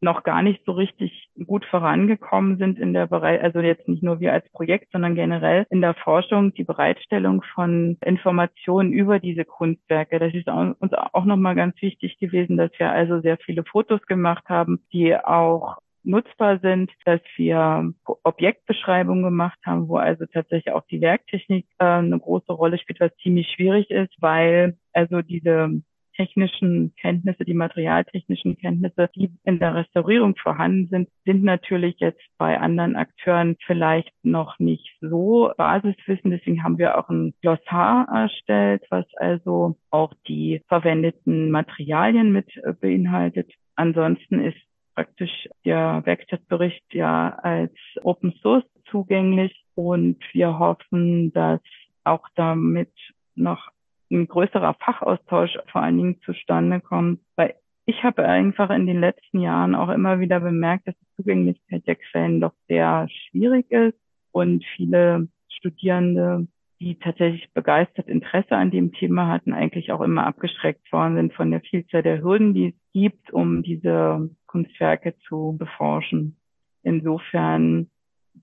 noch 0.00 0.22
gar 0.22 0.42
nicht 0.42 0.64
so 0.64 0.72
richtig 0.72 1.30
gut 1.46 1.64
vorangekommen 1.64 2.58
sind 2.58 2.78
in 2.78 2.92
der 2.92 3.06
Bereich, 3.06 3.42
also 3.42 3.60
jetzt 3.60 3.88
nicht 3.88 4.02
nur 4.02 4.20
wir 4.20 4.32
als 4.32 4.48
Projekt, 4.50 4.92
sondern 4.92 5.14
generell 5.14 5.66
in 5.70 5.80
der 5.80 5.94
Forschung, 5.94 6.52
die 6.54 6.64
Bereitstellung 6.64 7.42
von 7.54 7.96
Informationen 8.04 8.92
über 8.92 9.18
diese 9.18 9.44
Kunstwerke. 9.44 10.18
Das 10.18 10.34
ist 10.34 10.48
uns 10.48 10.92
auch 10.92 11.24
nochmal 11.24 11.54
ganz 11.54 11.80
wichtig 11.80 12.18
gewesen, 12.18 12.56
dass 12.56 12.70
wir 12.78 12.90
also 12.90 13.20
sehr 13.20 13.38
viele 13.38 13.64
Fotos 13.64 14.02
gemacht 14.06 14.44
haben, 14.48 14.80
die 14.92 15.16
auch 15.16 15.78
nutzbar 16.06 16.60
sind, 16.60 16.90
dass 17.04 17.20
wir 17.36 17.92
Objektbeschreibungen 18.22 19.24
gemacht 19.24 19.58
haben, 19.66 19.88
wo 19.88 19.96
also 19.96 20.24
tatsächlich 20.26 20.72
auch 20.72 20.86
die 20.86 21.00
Werktechnik 21.00 21.66
äh, 21.78 21.84
eine 21.84 22.18
große 22.18 22.52
Rolle 22.52 22.78
spielt, 22.78 23.00
was 23.00 23.16
ziemlich 23.22 23.50
schwierig 23.50 23.90
ist, 23.90 24.14
weil 24.20 24.78
also 24.92 25.20
diese 25.20 25.82
technischen 26.16 26.94
Kenntnisse, 26.96 27.44
die 27.44 27.54
materialtechnischen 27.54 28.56
Kenntnisse, 28.58 29.10
die 29.14 29.30
in 29.44 29.58
der 29.58 29.74
Restaurierung 29.74 30.36
vorhanden 30.36 30.88
sind, 30.88 31.08
sind 31.24 31.44
natürlich 31.44 31.96
jetzt 31.98 32.22
bei 32.38 32.58
anderen 32.58 32.96
Akteuren 32.96 33.56
vielleicht 33.66 34.12
noch 34.22 34.58
nicht 34.58 34.88
so 35.00 35.52
Basiswissen. 35.56 36.30
Deswegen 36.30 36.62
haben 36.62 36.78
wir 36.78 36.98
auch 36.98 37.08
ein 37.08 37.34
Glossar 37.42 38.08
erstellt, 38.08 38.84
was 38.90 39.06
also 39.16 39.76
auch 39.90 40.12
die 40.26 40.62
verwendeten 40.68 41.50
Materialien 41.50 42.32
mit 42.32 42.50
beinhaltet. 42.80 43.52
Ansonsten 43.74 44.40
ist 44.40 44.56
praktisch 44.94 45.48
der 45.64 46.02
Werkstattbericht 46.04 46.82
ja 46.92 47.38
als 47.42 47.74
Open 48.02 48.32
Source 48.40 48.64
zugänglich 48.90 49.64
und 49.74 50.18
wir 50.32 50.58
hoffen, 50.58 51.32
dass 51.32 51.60
auch 52.04 52.26
damit 52.34 52.92
noch 53.34 53.68
ein 54.10 54.28
größerer 54.28 54.74
Fachaustausch 54.74 55.58
vor 55.70 55.82
allen 55.82 55.96
Dingen 55.96 56.20
zustande 56.24 56.80
kommt. 56.80 57.20
Weil 57.36 57.54
ich 57.86 58.02
habe 58.02 58.24
einfach 58.24 58.70
in 58.70 58.86
den 58.86 59.00
letzten 59.00 59.40
Jahren 59.40 59.74
auch 59.74 59.88
immer 59.88 60.20
wieder 60.20 60.40
bemerkt, 60.40 60.88
dass 60.88 60.94
die 60.98 61.16
Zugänglichkeit 61.16 61.86
der 61.86 61.96
Quellen 61.96 62.40
doch 62.40 62.52
sehr 62.68 63.08
schwierig 63.08 63.70
ist 63.70 63.98
und 64.32 64.64
viele 64.76 65.28
Studierende, 65.48 66.46
die 66.80 66.98
tatsächlich 66.98 67.50
begeistert 67.54 68.08
Interesse 68.08 68.56
an 68.56 68.70
dem 68.70 68.92
Thema 68.92 69.28
hatten, 69.28 69.52
eigentlich 69.52 69.92
auch 69.92 70.00
immer 70.00 70.26
abgeschreckt 70.26 70.92
worden 70.92 71.16
sind 71.16 71.32
von 71.32 71.50
der 71.50 71.60
Vielzahl 71.60 72.02
der 72.02 72.22
Hürden, 72.22 72.54
die 72.54 72.68
es 72.68 72.92
gibt, 72.92 73.32
um 73.32 73.62
diese 73.62 74.30
Kunstwerke 74.46 75.14
zu 75.28 75.56
beforschen. 75.58 76.36
Insofern 76.82 77.88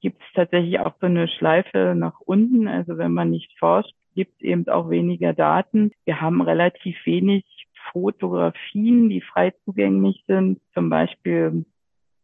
gibt 0.02 0.22
es 0.22 0.34
tatsächlich 0.34 0.80
auch 0.80 0.94
so 1.00 1.06
eine 1.06 1.28
Schleife 1.28 1.94
nach 1.96 2.20
unten. 2.20 2.68
Also 2.68 2.98
wenn 2.98 3.14
man 3.14 3.30
nicht 3.30 3.58
forscht, 3.60 3.94
gibt 4.14 4.42
eben 4.42 4.68
auch 4.68 4.90
weniger 4.90 5.34
Daten. 5.34 5.92
Wir 6.06 6.22
haben 6.22 6.42
relativ 6.42 6.98
wenig 7.06 7.44
Fotografien, 7.92 9.10
die 9.10 9.22
frei 9.22 9.54
zugänglich 9.66 10.24
sind. 10.28 10.60
Zum 10.74 10.90
Beispiel 10.90 11.66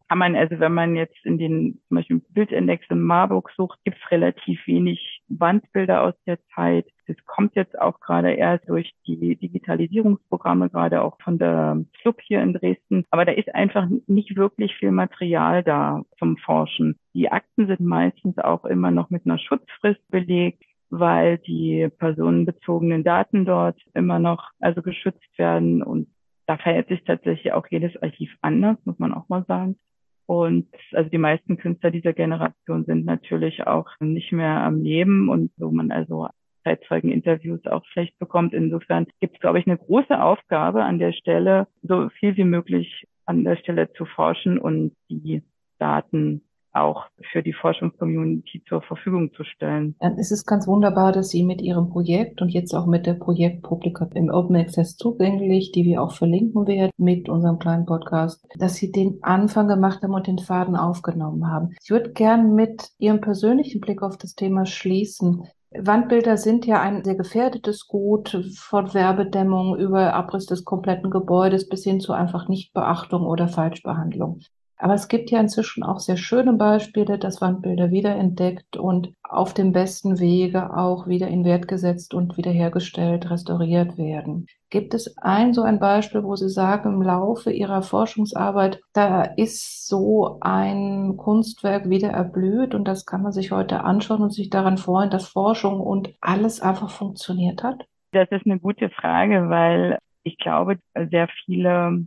kann 0.10 0.18
man, 0.18 0.36
also 0.36 0.60
wenn 0.60 0.74
man 0.74 0.96
jetzt 0.96 1.24
in 1.24 1.38
den 1.38 1.80
zum 1.88 1.98
Beispiel 1.98 2.22
Bildindex 2.30 2.84
in 2.90 3.00
Marburg 3.00 3.52
sucht, 3.56 3.78
gibt 3.84 3.98
es 4.04 4.12
relativ 4.12 4.60
wenig 4.66 5.22
Wandbilder 5.28 6.02
aus 6.02 6.16
der 6.26 6.40
Zeit. 6.56 6.88
Das 7.06 7.16
kommt 7.28 7.56
jetzt 7.56 7.80
auch 7.80 8.00
gerade 8.00 8.32
erst 8.32 8.68
durch 8.68 8.92
die 9.06 9.36
Digitalisierungsprogramme, 9.36 10.70
gerade 10.72 11.04
auch 11.04 11.18
von 11.22 11.38
der 11.38 11.86
Club 12.02 12.22
hier 12.22 12.42
in 12.42 12.54
Dresden. 12.54 13.06
Aber 13.12 13.24
da 13.24 13.34
ist 13.34 13.54
einfach 13.54 13.88
nicht 14.08 14.36
wirklich 14.36 14.76
viel 14.76 14.92
Material 14.92 15.64
da 15.64 16.04
zum 16.18 16.38
Forschen. 16.38 16.98
Die 17.14 17.32
Akten 17.32 17.68
sind 17.68 17.82
meistens 17.82 18.40
auch 18.40 18.66
immer 18.66 18.90
noch 18.90 19.12
mit 19.12 19.26
einer 19.26 19.38
Schutzfrist 19.38 20.02
belegt 20.10 20.64
weil 20.90 21.38
die 21.40 21.90
personenbezogenen 21.98 23.04
Daten 23.04 23.46
dort 23.46 23.80
immer 23.94 24.20
noch 24.20 24.50
also 24.60 24.82
geschützt 24.82 25.38
werden 25.38 25.84
und 25.84 26.08
da 26.48 26.58
verhält 26.58 26.88
sich 26.88 27.04
tatsächlich 27.04 27.54
auch 27.54 27.68
jedes 27.70 27.96
Archiv 28.02 28.36
anders, 28.42 28.78
muss 28.84 28.98
man 28.98 29.14
auch 29.14 29.30
mal 29.30 29.46
sagen. 29.48 29.78
Und 30.26 30.68
also 30.94 31.10
die 31.10 31.18
meisten 31.18 31.58
Künstler 31.58 31.92
dieser 31.92 32.14
Generation 32.14 32.86
sind 32.86 33.06
natürlich 33.06 33.66
auch 33.66 33.88
nicht 34.00 34.32
mehr 34.32 34.62
am 34.62 34.82
Leben 34.82 35.30
und 35.30 35.52
wo 35.58 35.72
man 35.72 35.92
also 35.92 36.28
Zeitzeugeninterviews 36.64 37.66
auch 37.66 37.86
schlecht 37.86 38.18
bekommt. 38.20 38.54
Insofern 38.54 39.08
gibt 39.20 39.36
es, 39.36 39.42
glaube 39.42 39.60
ich, 39.60 39.68
eine 39.68 39.78
große 39.78 40.22
Aufgabe 40.22 40.84
an 40.84 41.00
der 41.00 41.14
Stelle, 41.14 41.68
so 41.82 42.10
viel 42.10 42.38
wie 42.38 42.44
möglich 42.44 43.08
an 43.26 43.44
der 43.44 43.56
Stelle 43.58 43.92
zu 43.94 44.06
forschen 44.06 44.60
und 44.60 44.96
die 45.10 45.44
Daten 45.78 46.42
auch 46.82 47.06
für 47.32 47.44
die 47.44 47.54
Forschungscommunity 47.54 48.64
zur 48.68 48.82
Verfügung 48.82 49.32
zu 49.34 49.44
stellen. 49.44 49.96
Es 50.18 50.32
ist 50.32 50.46
ganz 50.46 50.68
wunderbar, 50.68 51.12
dass 51.12 51.30
Sie 51.30 51.44
mit 51.44 51.62
Ihrem 51.62 51.90
Projekt 51.90 52.42
und 52.42 52.50
jetzt 52.50 52.74
auch 52.74 52.86
mit 52.86 53.06
der 53.06 53.14
Projektpublika 53.14 54.10
im 54.14 54.30
Open 54.30 54.56
Access 54.56 54.98
zugänglich, 54.98 55.72
die 55.72 55.86
wir 55.86 56.02
auch 56.02 56.14
verlinken 56.14 56.68
werden 56.68 56.92
mit 56.98 57.30
unserem 57.30 57.60
kleinen 57.60 57.86
Podcast, 57.86 58.46
dass 58.58 58.76
Sie 58.76 58.92
den 58.92 59.20
Anfang 59.22 59.68
gemacht 59.68 60.02
haben 60.04 60.14
und 60.14 60.28
den 60.28 60.40
Faden 60.40 60.76
aufgenommen 60.76 61.48
haben. 61.52 61.76
Ich 61.82 61.90
würde 61.90 62.12
gern 62.12 62.56
mit 62.56 62.90
Ihrem 62.98 63.22
persönlichen 63.22 63.82
Blick 63.82 64.02
auf 64.02 64.18
das 64.18 64.36
Thema 64.36 64.66
schließen. 64.66 65.44
Wandbilder 65.72 66.38
sind 66.38 66.66
ja 66.66 66.82
ein 66.82 67.04
sehr 67.04 67.16
gefährdetes 67.16 67.88
Gut 67.88 68.56
von 68.58 68.92
Werbedämmung 68.94 69.78
über 69.78 70.16
Abriss 70.16 70.48
des 70.48 70.66
kompletten 70.66 71.12
Gebäudes 71.12 71.70
bis 71.70 71.84
hin 71.84 72.00
zu 72.00 72.12
einfach 72.14 72.48
Nichtbeachtung 72.48 73.22
oder 73.28 73.48
Falschbehandlung. 73.48 74.40
Aber 74.82 74.94
es 74.94 75.10
gibt 75.10 75.30
ja 75.30 75.42
inzwischen 75.42 75.84
auch 75.84 76.00
sehr 76.00 76.16
schöne 76.16 76.54
Beispiele, 76.54 77.20
dass 77.20 77.42
Wandbilder 77.42 77.92
wiederentdeckt 77.92 78.78
und 78.78 79.14
auf 79.24 79.54
dem 79.54 79.74
besten 79.74 80.20
Wege 80.20 80.76
auch 80.76 81.06
wieder 81.06 81.28
in 81.28 81.44
Wert 81.44 81.68
gesetzt 81.68 82.14
und 82.14 82.38
wiederhergestellt, 82.38 83.30
restauriert 83.30 83.98
werden. 83.98 84.48
Gibt 84.70 84.94
es 84.94 85.18
ein 85.18 85.54
so 85.54 85.64
ein 85.64 85.80
Beispiel, 85.80 86.24
wo 86.24 86.38
Sie 86.38 86.48
sagen, 86.48 86.94
im 86.94 87.02
Laufe 87.02 87.52
Ihrer 87.52 87.82
Forschungsarbeit, 87.82 88.80
da 88.94 89.24
ist 89.24 89.86
so 89.86 90.38
ein 90.40 91.18
Kunstwerk 91.18 91.90
wieder 91.90 92.12
erblüht 92.12 92.74
und 92.74 92.88
das 92.88 93.06
kann 93.06 93.22
man 93.22 93.34
sich 93.34 93.52
heute 93.52 93.84
anschauen 93.84 94.22
und 94.22 94.34
sich 94.34 94.50
daran 94.50 94.78
freuen, 94.78 95.10
dass 95.10 95.28
Forschung 95.28 95.82
und 95.82 96.14
alles 96.22 96.62
einfach 96.62 96.90
funktioniert 96.90 97.64
hat? 97.64 97.86
Das 98.14 98.32
ist 98.32 98.46
eine 98.46 98.60
gute 98.60 98.90
Frage, 98.90 99.50
weil 99.50 99.98
ich 100.24 100.38
glaube, 100.38 100.78
sehr 101.12 101.28
viele 101.46 102.06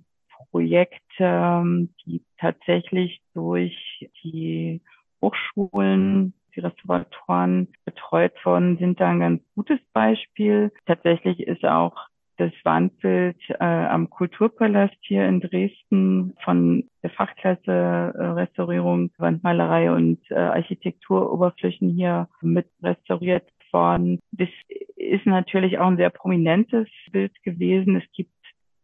Projekte, 0.50 1.00
ähm, 1.20 1.90
die 2.04 2.22
tatsächlich 2.38 3.20
durch 3.34 4.08
die 4.22 4.80
Hochschulen, 5.20 6.34
die 6.54 6.60
Restauratoren 6.60 7.68
betreut 7.84 8.32
worden 8.44 8.76
sind, 8.78 9.00
da 9.00 9.10
ein 9.10 9.20
ganz 9.20 9.42
gutes 9.54 9.80
Beispiel. 9.92 10.72
Tatsächlich 10.86 11.40
ist 11.40 11.64
auch 11.64 12.08
das 12.38 12.52
Wandbild 12.64 13.38
äh, 13.48 13.64
am 13.64 14.10
Kulturpalast 14.10 14.96
hier 15.00 15.26
in 15.26 15.40
Dresden 15.40 16.34
von 16.42 16.88
der 17.02 17.10
Fachklasse 17.10 17.70
äh, 17.70 18.24
Restaurierung, 18.24 19.10
Wandmalerei 19.18 19.92
und 19.92 20.18
äh, 20.30 20.34
Architekturoberflächen 20.34 21.90
hier 21.90 22.28
mit 22.40 22.66
restauriert 22.82 23.48
worden. 23.70 24.18
Das 24.32 24.48
ist 24.96 25.26
natürlich 25.26 25.78
auch 25.78 25.88
ein 25.88 25.96
sehr 25.96 26.10
prominentes 26.10 26.88
Bild 27.10 27.32
gewesen. 27.42 27.96
Es 27.96 28.04
gibt 28.12 28.32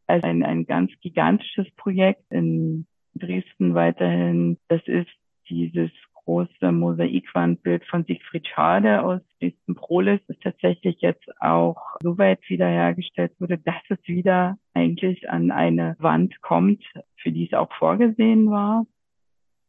also 0.08 0.26
ein, 0.26 0.42
ein 0.42 0.66
ganz 0.66 0.90
gigantisches 1.00 1.70
Projekt 1.76 2.24
in 2.30 2.86
Dresden 3.14 3.74
weiterhin. 3.74 4.58
Das 4.68 4.80
ist 4.86 5.10
dieses 5.48 5.90
große 6.28 6.72
Mosaikwandbild 6.72 7.84
von 7.86 8.04
Siegfried 8.04 8.46
Schade 8.46 9.02
aus 9.02 9.22
Dresden 9.40 9.74
Prolis 9.74 10.20
ist 10.28 10.42
tatsächlich 10.42 11.00
jetzt 11.00 11.26
auch 11.40 11.96
so 12.02 12.18
weit 12.18 12.40
wiederhergestellt 12.48 13.32
wurde, 13.38 13.56
dass 13.56 13.82
es 13.88 13.98
wieder 14.06 14.58
eigentlich 14.74 15.30
an 15.30 15.50
eine 15.50 15.96
Wand 15.98 16.40
kommt, 16.42 16.84
für 17.16 17.32
die 17.32 17.46
es 17.46 17.54
auch 17.54 17.72
vorgesehen 17.78 18.50
war. 18.50 18.84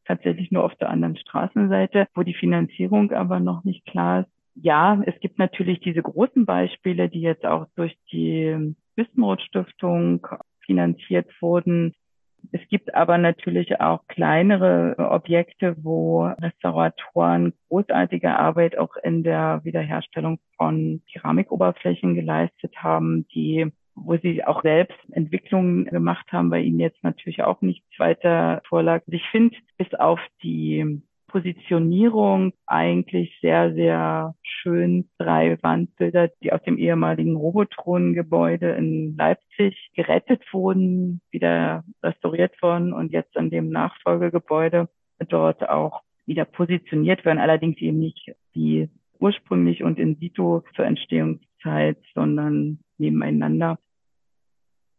Tatsächlich 0.03 0.51
nur 0.51 0.65
auf 0.65 0.75
der 0.75 0.89
anderen 0.89 1.15
Straßenseite, 1.15 2.07
wo 2.13 2.23
die 2.23 2.33
Finanzierung 2.33 3.13
aber 3.13 3.39
noch 3.39 3.63
nicht 3.63 3.85
klar 3.85 4.21
ist. 4.21 4.29
Ja, 4.55 5.01
es 5.05 5.17
gibt 5.21 5.39
natürlich 5.39 5.79
diese 5.79 6.01
großen 6.01 6.45
Beispiele, 6.45 7.07
die 7.07 7.21
jetzt 7.21 7.45
auch 7.45 7.67
durch 7.75 7.95
die 8.11 8.75
Wismut 8.99 9.41
Stiftung 9.41 10.27
finanziert 10.65 11.27
wurden, 11.41 11.93
es 12.51 12.61
gibt 12.69 12.95
aber 12.95 13.17
natürlich 13.17 13.79
auch 13.79 14.07
kleinere 14.07 14.95
Objekte, 14.97 15.75
wo 15.83 16.23
Restauratoren 16.23 17.53
großartige 17.67 18.35
Arbeit 18.35 18.77
auch 18.77 18.95
in 19.03 19.23
der 19.23 19.61
Wiederherstellung 19.63 20.39
von 20.57 21.01
Keramikoberflächen 21.11 22.15
geleistet 22.15 22.75
haben, 22.77 23.27
die 23.33 23.71
wo 24.01 24.15
sie 24.15 24.45
auch 24.45 24.61
selbst 24.61 24.97
Entwicklungen 25.11 25.83
gemacht 25.83 26.31
haben, 26.31 26.49
bei 26.49 26.61
ihnen 26.61 26.79
jetzt 26.79 27.03
natürlich 27.03 27.43
auch 27.43 27.61
nichts 27.61 27.87
weiter 27.97 28.61
vorlag. 28.69 29.01
Ich 29.07 29.27
finde, 29.29 29.57
bis 29.77 29.93
auf 29.93 30.21
die 30.41 31.01
Positionierung 31.29 32.53
eigentlich 32.65 33.37
sehr, 33.41 33.73
sehr 33.73 34.35
schön. 34.43 35.09
Drei 35.17 35.57
Wandbilder, 35.61 36.29
die 36.43 36.51
aus 36.51 36.61
dem 36.63 36.77
ehemaligen 36.77 37.37
Robotron-Gebäude 37.37 38.71
in 38.71 39.15
Leipzig 39.15 39.91
gerettet 39.95 40.43
wurden, 40.51 41.21
wieder 41.31 41.85
restauriert 42.03 42.61
worden 42.61 42.91
und 42.91 43.13
jetzt 43.13 43.37
an 43.37 43.49
dem 43.49 43.69
Nachfolgegebäude 43.69 44.89
dort 45.29 45.67
auch 45.69 46.01
wieder 46.25 46.45
positioniert 46.45 47.23
werden. 47.25 47.39
Allerdings 47.39 47.77
eben 47.77 47.99
nicht 47.99 48.33
wie 48.53 48.89
ursprünglich 49.19 49.83
und 49.83 49.99
in 49.99 50.15
situ 50.15 50.61
zur 50.75 50.85
Entstehungszeit, 50.85 51.97
sondern 52.13 52.79
nebeneinander. 52.97 53.77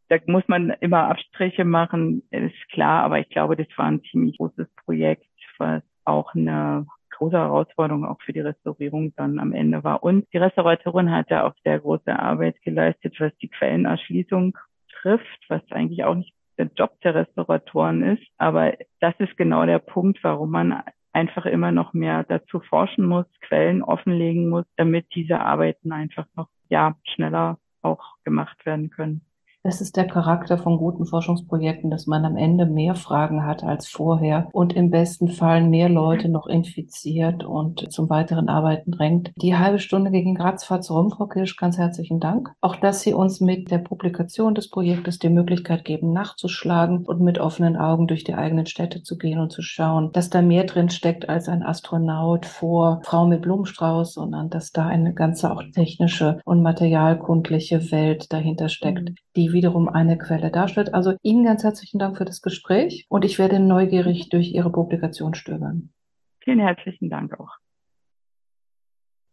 Da 0.09 0.19
muss 0.27 0.43
man 0.49 0.71
immer 0.81 1.09
Abstriche 1.09 1.65
machen, 1.65 2.23
ist 2.31 2.69
klar, 2.73 3.05
aber 3.05 3.21
ich 3.21 3.29
glaube, 3.29 3.57
das 3.57 3.69
war 3.77 3.87
ein 3.87 4.03
ziemlich 4.11 4.39
großes 4.39 4.67
Projekt, 4.85 5.27
was 5.59 5.83
auch 6.05 6.35
eine 6.35 6.87
große 7.11 7.37
Herausforderung 7.37 8.07
auch 8.07 8.21
für 8.23 8.33
die 8.33 8.41
Restaurierung 8.41 9.13
dann 9.17 9.39
am 9.39 9.53
Ende 9.53 9.85
war. 9.85 10.03
Und 10.03 10.27
die 10.33 10.39
Restauratorin 10.39 11.11
hat 11.11 11.31
ja 11.31 11.47
auch 11.47 11.55
sehr 11.65 11.79
große 11.79 12.19
Arbeit 12.19 12.61
geleistet, 12.63 13.17
was 13.19 13.37
die 13.39 13.49
Quellenerschließung 13.49 14.57
trifft, 15.01 15.45
was 15.49 15.63
eigentlich 15.71 16.05
auch 16.05 16.15
nicht 16.15 16.33
der 16.59 16.71
Job 16.75 16.99
der 17.03 17.15
Restauratoren 17.15 18.03
ist. 18.03 18.23
Aber 18.39 18.73
das 19.01 19.15
ist 19.19 19.37
genau 19.37 19.67
der 19.67 19.79
Punkt, 19.79 20.19
warum 20.23 20.51
man 20.51 20.83
einfach 21.13 21.47
immer 21.47 21.73
noch 21.73 21.93
mehr 21.93 22.25
dazu 22.25 22.61
forschen 22.61 23.05
muss, 23.05 23.27
Quellen 23.41 23.83
offenlegen 23.83 24.49
muss, 24.49 24.65
damit 24.77 25.07
diese 25.15 25.41
Arbeiten 25.41 25.93
einfach 25.93 26.27
noch, 26.37 26.49
ja, 26.69 26.97
schneller 27.15 27.59
auch 27.83 28.15
gemacht 28.25 28.65
werden 28.65 28.91
können. 28.91 29.23
Es 29.63 29.83
ist 29.83 29.99
der 29.99 30.07
Charakter 30.07 30.57
von 30.57 30.79
guten 30.79 31.05
Forschungsprojekten, 31.05 31.91
dass 31.91 32.07
man 32.07 32.25
am 32.25 32.39
Ende 32.39 32.65
mehr 32.65 32.95
Fragen 32.95 33.45
hat 33.45 33.63
als 33.63 33.89
vorher 33.89 34.49
und 34.53 34.73
im 34.73 34.91
besten 34.91 35.29
Fall 35.29 35.63
mehr 35.63 35.91
Leute 35.91 36.31
noch 36.31 36.47
infiziert 36.47 37.45
und 37.45 37.93
zum 37.93 38.09
weiteren 38.09 38.49
Arbeiten 38.49 38.91
drängt. 38.91 39.33
Die 39.37 39.59
halbe 39.59 39.79
Stunde 39.79 40.11
gegen 40.11 40.35
Graz 40.35 40.65
fahrt 40.65 40.91
rum, 40.91 41.11
Frau 41.11 41.27
Kirsch, 41.27 41.59
ganz 41.59 41.77
herzlichen 41.77 42.21
Dank. 42.21 42.55
Auch, 42.63 42.77
dass 42.77 43.03
Sie 43.03 43.13
uns 43.13 43.43
mit 43.43 43.71
der 43.71 43.79
Publikation 43.79 44.55
des 44.55 44.71
Projektes 44.71 45.19
die 45.19 45.29
Möglichkeit 45.29 45.85
geben, 45.85 46.15
nachzuschlagen 46.15 47.05
und 47.05 47.21
mit 47.21 47.39
offenen 47.39 47.77
Augen 47.77 48.07
durch 48.07 48.25
die 48.25 48.35
eigenen 48.35 48.65
Städte 48.65 49.03
zu 49.03 49.19
gehen 49.19 49.41
und 49.41 49.53
zu 49.53 49.61
schauen, 49.61 50.11
dass 50.13 50.31
da 50.31 50.41
mehr 50.41 50.65
drin 50.65 50.89
steckt 50.89 51.29
als 51.29 51.51
ein 51.51 51.63
Astronaut 51.63 52.47
vor 52.47 53.03
Frau 53.05 53.27
mit 53.27 53.43
Blumenstrauß, 53.43 54.15
sondern 54.15 54.49
dass 54.49 54.73
da 54.73 54.87
eine 54.87 55.13
ganze 55.13 55.53
auch 55.53 55.63
technische 55.75 56.39
und 56.47 56.63
materialkundliche 56.63 57.93
Welt 57.93 58.33
dahinter 58.33 58.71
steckt, 58.71 59.11
wiederum 59.53 59.89
eine 59.89 60.19
Quelle 60.19 60.51
darstellt. 60.51 60.95
Also 60.95 61.15
Ihnen 61.23 61.45
ganz 61.45 61.63
herzlichen 61.63 61.99
Dank 61.99 62.17
für 62.17 62.25
das 62.25 62.43
Gespräch 62.43 63.07
und 63.09 63.25
ich 63.25 63.39
werde 63.39 63.61
neugierig 63.61 64.29
durch 64.29 64.53
Ihre 64.53 64.71
Publikation 64.71 65.35
stöbern. 65.35 65.93
Vielen 66.43 66.61
herzlichen 66.61 67.11
Dank 67.11 67.39
auch. 67.39 67.60